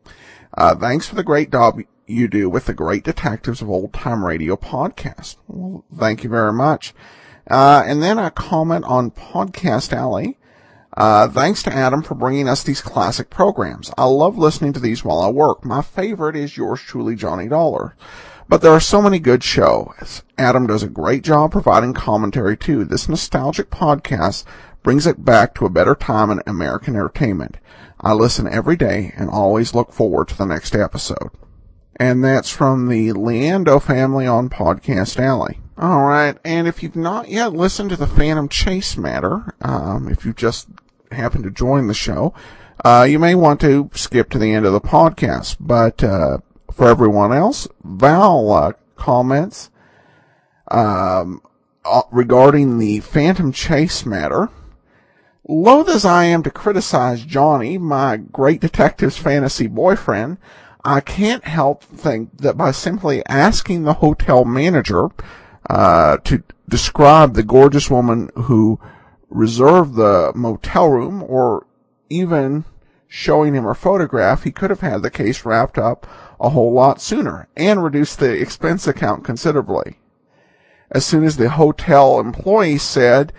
Uh, 0.58 0.74
thanks 0.74 1.08
for 1.08 1.14
the 1.14 1.24
great 1.24 1.52
job 1.52 1.80
you 2.08 2.28
do 2.28 2.50
with 2.50 2.66
the 2.66 2.74
Great 2.74 3.04
Detectives 3.04 3.62
of 3.62 3.70
Old 3.70 3.94
Time 3.94 4.26
Radio 4.26 4.56
podcast. 4.56 5.38
Well, 5.48 5.84
thank 5.96 6.24
you 6.24 6.30
very 6.30 6.54
much. 6.54 6.94
Uh, 7.50 7.84
and 7.86 8.02
then 8.02 8.18
a 8.18 8.32
comment 8.32 8.86
on 8.86 9.12
Podcast 9.12 9.94
Alley. 9.94 10.38
Uh, 10.96 11.28
thanks 11.28 11.62
to 11.64 11.74
Adam 11.74 12.02
for 12.02 12.16
bringing 12.16 12.48
us 12.48 12.64
these 12.64 12.82
classic 12.82 13.30
programs. 13.30 13.92
I 13.98 14.06
love 14.06 14.38
listening 14.38 14.74
to 14.74 14.80
these 14.80 15.04
while 15.04 15.20
I 15.20 15.30
work. 15.30 15.66
My 15.66 15.82
favorite 15.82 16.36
is 16.36 16.58
yours 16.58 16.82
truly, 16.82 17.16
Johnny 17.16 17.48
Dollar. 17.48 17.96
But 18.48 18.62
there 18.62 18.72
are 18.72 18.80
so 18.80 19.02
many 19.02 19.20
good 19.20 19.44
shows. 19.44 20.24
Adam 20.38 20.68
does 20.68 20.84
a 20.84 20.90
great 20.90 21.24
job 21.24 21.52
providing 21.52 21.94
commentary 21.94 22.56
too. 22.56 22.86
This 22.86 23.10
nostalgic 23.10 23.70
podcast 23.70 24.46
brings 24.84 25.08
it 25.08 25.26
back 25.26 25.56
to 25.56 25.66
a 25.66 25.70
better 25.70 25.96
time 25.96 26.30
in 26.30 26.42
American 26.46 26.96
entertainment. 26.96 27.58
I 28.00 28.14
listen 28.14 28.48
every 28.48 28.76
day 28.76 29.14
and 29.18 29.30
always 29.30 29.74
look 29.74 29.92
forward 29.92 30.28
to 30.30 30.38
the 30.38 30.46
next 30.46 30.76
episode 30.76 31.32
and 31.98 32.24
that's 32.24 32.50
from 32.50 32.88
the 32.88 33.10
Leando 33.10 33.82
family 33.82 34.28
on 34.28 34.50
Podcast 34.50 35.20
Alley. 35.20 35.60
All 35.78 36.06
right, 36.06 36.38
and 36.46 36.68
if 36.68 36.82
you've 36.82 36.96
not 36.96 37.30
yet 37.30 37.54
listened 37.54 37.90
to 37.90 37.98
the 37.98 38.08
Phantom 38.08 38.48
Chase 38.48 38.96
matter, 38.96 39.54
um, 39.62 40.08
if 40.08 40.26
you've 40.26 40.36
just 40.36 40.68
happened 41.12 41.44
to 41.44 41.52
join 41.52 41.88
the 41.88 41.94
show, 41.94 42.34
uh, 42.84 43.06
you 43.10 43.20
may 43.20 43.36
want 43.36 43.60
to 43.62 43.90
skip 43.94 44.30
to 44.30 44.40
the 44.40 44.54
end 44.54 44.66
of 44.66 44.74
the 44.74 44.82
podcast. 44.82 45.58
But 45.60 46.04
uh, 46.04 46.40
for 46.72 46.88
everyone 46.88 47.34
else, 47.34 47.68
Val 47.84 48.52
uh, 48.52 48.72
comments 48.96 49.70
um, 50.70 51.42
uh, 51.84 52.04
regarding 52.12 52.78
the 52.78 53.00
Phantom 53.02 53.52
Chase 53.52 54.06
matter. 54.06 54.50
Loath 55.48 55.90
as 55.90 56.06
I 56.06 56.26
am 56.26 56.42
to 56.44 56.50
criticize 56.50 57.24
Johnny, 57.24 57.78
my 57.78 58.18
great 58.18 58.62
detective's 58.62 59.18
fantasy 59.18 59.68
boyfriend, 59.68 60.38
I 60.86 61.02
can't 61.02 61.44
help 61.44 61.84
think 61.84 62.38
that 62.38 62.58
by 62.58 62.70
simply 62.70 63.26
asking 63.26 63.84
the 63.84 63.94
hotel 63.94 64.46
manager 64.46 65.10
uh, 65.68 66.18
to 66.18 66.44
describe 66.70 67.34
the 67.34 67.44
gorgeous 67.44 67.90
woman 67.90 68.30
who 68.36 68.80
reserved 69.30 69.96
the 69.96 70.32
motel 70.36 70.90
room, 70.90 71.24
or 71.24 71.66
even 72.10 72.66
showing 73.08 73.56
him 73.56 73.64
her 73.64 73.74
photograph, 73.74 74.44
he 74.44 74.52
could 74.52 74.70
have 74.70 74.82
had 74.82 75.02
the 75.02 75.10
case 75.10 75.44
wrapped 75.44 75.78
up 75.78 76.06
a 76.40 76.50
whole 76.50 76.72
lot 76.72 77.02
sooner 77.02 77.48
and 77.58 77.84
reduced 77.84 78.20
the 78.20 78.40
expense 78.40 78.88
account 78.88 79.24
considerably. 79.24 80.00
As 80.92 81.04
soon 81.06 81.24
as 81.24 81.38
the 81.38 81.50
hotel 81.50 82.20
employee 82.20 82.78
said 82.78 83.34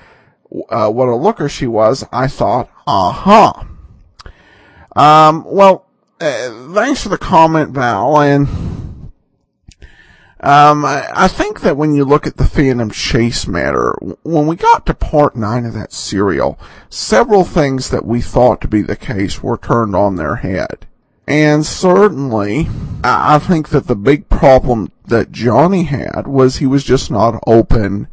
uh, 0.69 0.91
what 0.91 1.09
a 1.09 1.15
looker 1.15 1.49
she 1.49 1.67
was, 1.67 2.05
I 2.13 2.27
thought, 2.27 2.69
aha. 2.87 3.61
Uh-huh. 3.61 3.73
Um, 5.01 5.45
well, 5.47 5.86
uh, 6.21 6.73
thanks 6.73 7.03
for 7.03 7.09
the 7.09 7.19
comment, 7.19 7.71
Val. 7.71 8.21
And 8.21 8.49
um, 10.41 10.85
I, 10.85 11.09
I, 11.15 11.29
think 11.29 11.61
that 11.61 11.77
when 11.77 11.95
you 11.95 12.05
look 12.05 12.27
at 12.27 12.37
the 12.37 12.45
Phantom 12.45 12.91
Chase 12.91 13.47
matter, 13.47 13.95
when 14.23 14.47
we 14.47 14.57
got 14.57 14.87
to 14.87 14.95
part 14.95 15.35
nine 15.35 15.65
of 15.65 15.75
that 15.75 15.93
serial, 15.93 16.59
several 16.89 17.45
things 17.45 17.91
that 17.91 18.05
we 18.05 18.21
thought 18.21 18.61
to 18.61 18.69
be 18.69 18.83
the 18.83 18.97
case 18.97 19.43
were 19.43 19.59
turned 19.59 19.97
on 19.97 20.17
their 20.17 20.37
head. 20.37 20.87
And 21.27 21.67
certainly, 21.67 22.69
I 23.03 23.39
think 23.39 23.71
that 23.71 23.87
the 23.87 23.97
big 23.97 24.29
problem 24.29 24.93
that 25.07 25.33
Johnny 25.33 25.85
had 25.85 26.27
was 26.27 26.57
he 26.57 26.67
was 26.67 26.85
just 26.85 27.11
not 27.11 27.43
open 27.47 28.09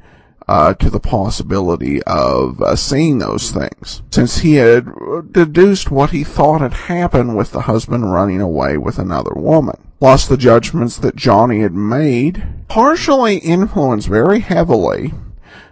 uh, 0.48 0.74
to 0.76 0.90
the 0.90 1.00
possibility 1.00 2.02
of 2.04 2.62
uh, 2.62 2.76
seeing 2.76 3.20
those 3.20 3.52
things, 3.52 4.02
since 4.12 4.40
he 4.40 4.56
had 4.56 4.88
deduced 5.32 5.92
what 5.92 6.12
he 6.12 6.24
thought 6.24 6.62
had 6.62 6.74
happened 6.74 7.36
with 7.36 7.52
the 7.52 7.62
husband 7.62 8.12
running 8.12 8.42
away 8.42 8.78
with 8.78 9.00
another 9.00 9.34
woman. 9.36 9.76
Plus, 10.00 10.28
the 10.28 10.38
judgments 10.38 10.98
that 10.98 11.16
Johnny 11.16 11.62
had 11.62 11.74
made 11.74 12.44
partially 12.68 13.38
influenced 13.38 14.08
very 14.08 14.42
heavily 14.42 15.14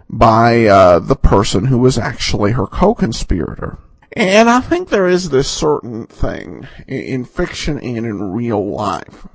by 0.10 0.66
uh, 0.66 1.00
the 1.00 1.16
person 1.16 1.66
who 1.66 1.78
was 1.78 1.98
actually 1.98 2.52
her 2.52 2.68
co-conspirator. 2.68 3.78
And 4.14 4.50
I 4.50 4.60
think 4.60 4.90
there 4.90 5.08
is 5.08 5.30
this 5.30 5.50
certain 5.50 6.06
thing 6.06 6.68
in 6.88 7.24
fiction 7.24 7.80
and 7.80 8.06
in 8.06 8.32
real 8.34 8.74
life 8.74 9.28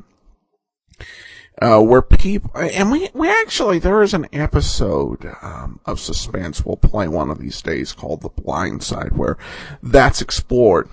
uh, 1.62 1.80
where 1.80 2.02
people 2.02 2.50
and 2.54 2.90
we 2.90 3.08
we 3.14 3.30
actually 3.30 3.78
there 3.78 4.02
is 4.02 4.12
an 4.12 4.26
episode 4.32 5.32
um, 5.40 5.80
of 5.86 5.98
suspense 5.98 6.64
we'll 6.64 6.76
play 6.76 7.08
one 7.08 7.30
of 7.30 7.38
these 7.38 7.62
days 7.62 7.92
called 7.92 8.20
The 8.20 8.28
Blind 8.28 8.82
Side 8.82 9.16
where 9.16 9.38
that's 9.82 10.20
explored. 10.20 10.88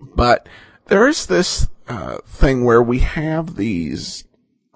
But 0.00 0.48
there 0.86 1.06
is 1.08 1.26
this 1.26 1.68
uh, 1.88 2.18
thing 2.26 2.64
where 2.64 2.82
we 2.82 3.00
have 3.00 3.56
these 3.56 4.24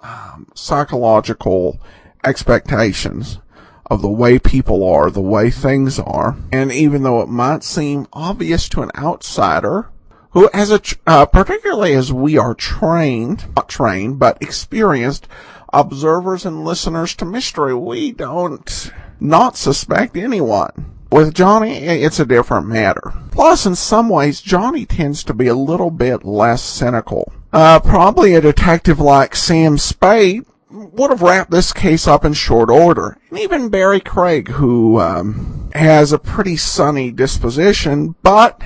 um, 0.02 0.46
psychological 0.54 1.80
expectations 2.24 3.38
of 3.86 4.02
the 4.02 4.10
way 4.10 4.38
people 4.38 4.88
are, 4.88 5.10
the 5.10 5.20
way 5.20 5.50
things 5.50 5.98
are, 5.98 6.36
and 6.52 6.70
even 6.70 7.02
though 7.02 7.20
it 7.20 7.28
might 7.28 7.64
seem 7.64 8.06
obvious 8.12 8.68
to 8.68 8.82
an 8.82 8.90
outsider, 8.96 9.90
who 10.32 10.48
as 10.52 10.70
a, 10.70 10.80
uh, 11.06 11.26
particularly 11.26 11.92
as 11.92 12.12
we 12.12 12.38
are 12.38 12.54
trained, 12.54 13.46
not 13.56 13.68
trained, 13.68 14.18
but 14.18 14.38
experienced 14.40 15.26
observers 15.72 16.44
and 16.44 16.64
listeners 16.64 17.14
to 17.16 17.24
mystery, 17.24 17.74
we 17.74 18.12
don't 18.12 18.92
not 19.20 19.56
suspect 19.56 20.16
anyone. 20.16 20.96
With 21.12 21.34
Johnny, 21.34 21.76
it's 21.76 22.20
a 22.20 22.24
different 22.24 22.68
matter. 22.68 23.12
Plus, 23.32 23.66
in 23.66 23.74
some 23.74 24.08
ways, 24.08 24.40
Johnny 24.40 24.86
tends 24.86 25.24
to 25.24 25.34
be 25.34 25.48
a 25.48 25.54
little 25.54 25.90
bit 25.90 26.24
less 26.24 26.62
cynical. 26.62 27.32
Uh, 27.52 27.80
probably 27.80 28.34
a 28.34 28.40
detective 28.40 29.00
like 29.00 29.34
Sam 29.34 29.76
Spade 29.76 30.44
would 30.70 31.10
have 31.10 31.22
wrapped 31.22 31.50
this 31.50 31.72
case 31.72 32.06
up 32.06 32.24
in 32.24 32.32
short 32.32 32.70
order. 32.70 33.18
And 33.30 33.40
even 33.40 33.70
Barry 33.70 33.98
Craig, 33.98 34.48
who 34.48 35.00
um, 35.00 35.68
has 35.74 36.12
a 36.12 36.18
pretty 36.18 36.56
sunny 36.56 37.10
disposition, 37.10 38.14
but 38.22 38.62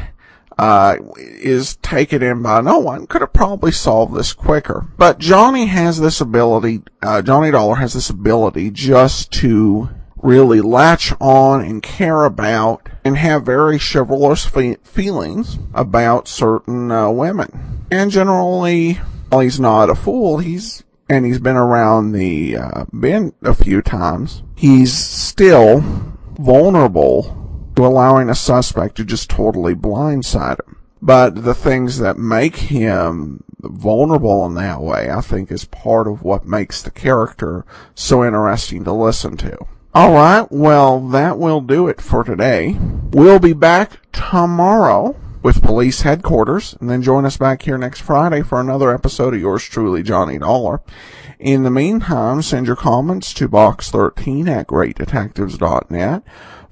uh, 0.59 0.97
is 1.17 1.77
taken 1.77 2.23
in 2.23 2.43
by 2.43 2.61
no 2.61 2.79
one, 2.79 3.07
could 3.07 3.21
have 3.21 3.33
probably 3.33 3.73
solved 3.73 4.15
this 4.15 4.33
quicker. 4.33 4.87
But 4.97 5.19
Johnny 5.19 5.67
has 5.67 6.01
this 6.01 6.21
ability, 6.21 6.83
uh, 7.03 7.23
Johnny 7.23 7.51
Dollar 7.51 7.77
has 7.77 7.95
this 7.95 8.11
ability 8.11 8.71
just 8.71 9.31
to 9.33 9.91
really 10.17 10.61
latch 10.61 11.13
on 11.21 11.61
and 11.61 11.83
care 11.83 12.25
about 12.25 12.89
and 13.05 13.17
have 13.17 13.45
very 13.45 13.79
chivalrous 13.79 14.47
fe- 14.47 14.79
feelings 14.83 15.59
about 15.75 16.27
certain 16.27 16.91
uh, 16.91 17.11
women. 17.11 17.87
And 17.91 18.11
generally, 18.11 18.95
while 19.29 19.43
he's 19.43 19.61
not 19.61 19.91
a 19.91 19.95
fool, 19.95 20.39
he's 20.39 20.83
and 21.09 21.27
he's 21.27 21.39
been 21.39 21.57
around 21.57 22.13
the 22.13 22.57
uh, 22.57 22.85
bend 22.93 23.35
a 23.43 23.55
few 23.55 23.83
times. 23.83 24.43
He's 24.57 24.97
still 24.97 25.85
vulnerable 26.39 27.44
to 27.77 27.87
allowing 27.87 28.29
a 28.29 28.35
suspect 28.35 28.97
to 28.97 29.05
just 29.05 29.31
totally 29.31 29.75
blindside 29.75 30.61
him. 30.67 30.77
But 31.03 31.45
the 31.45 31.55
things 31.55 31.99
that 31.99 32.17
make 32.17 32.57
him 32.57 33.45
vulnerable 33.61 34.47
in 34.47 34.55
that 34.55 34.81
way, 34.81 35.11
I 35.11 35.21
think, 35.21 35.51
is 35.51 35.65
part 35.67 36.07
of 36.07 36.23
what 36.23 36.47
makes 36.47 36.83
the 36.83 36.91
character 36.91 37.65
so 37.95 38.25
interesting 38.25 38.85
to 38.85 38.93
listen 38.93 39.37
to. 39.39 39.59
Alright, 39.95 40.51
well, 40.51 41.01
that 41.09 41.39
will 41.39 41.61
do 41.61 41.87
it 41.87 42.01
for 42.01 42.25
today. 42.25 42.77
We'll 43.13 43.39
be 43.39 43.53
back 43.53 44.01
tomorrow 44.13 45.15
with 45.43 45.63
police 45.63 46.01
headquarters, 46.01 46.75
and 46.81 46.89
then 46.89 47.03
join 47.03 47.27
us 47.27 47.37
back 47.37 47.63
here 47.63 47.77
next 47.77 48.01
Friday 48.01 48.43
for 48.43 48.61
another 48.61 48.93
episode 48.93 49.35
of 49.35 49.41
yours 49.41 49.63
truly, 49.63 50.03
Johnny 50.03 50.39
Dollar. 50.39 50.81
In 51.39 51.65
the 51.65 51.71
meantime, 51.71 52.41
send 52.41 52.67
your 52.67 52.77
comments 52.77 53.35
to 53.35 53.49
box13 53.49 54.49
at 54.49 54.67
greatdetectives.net. 54.69 56.23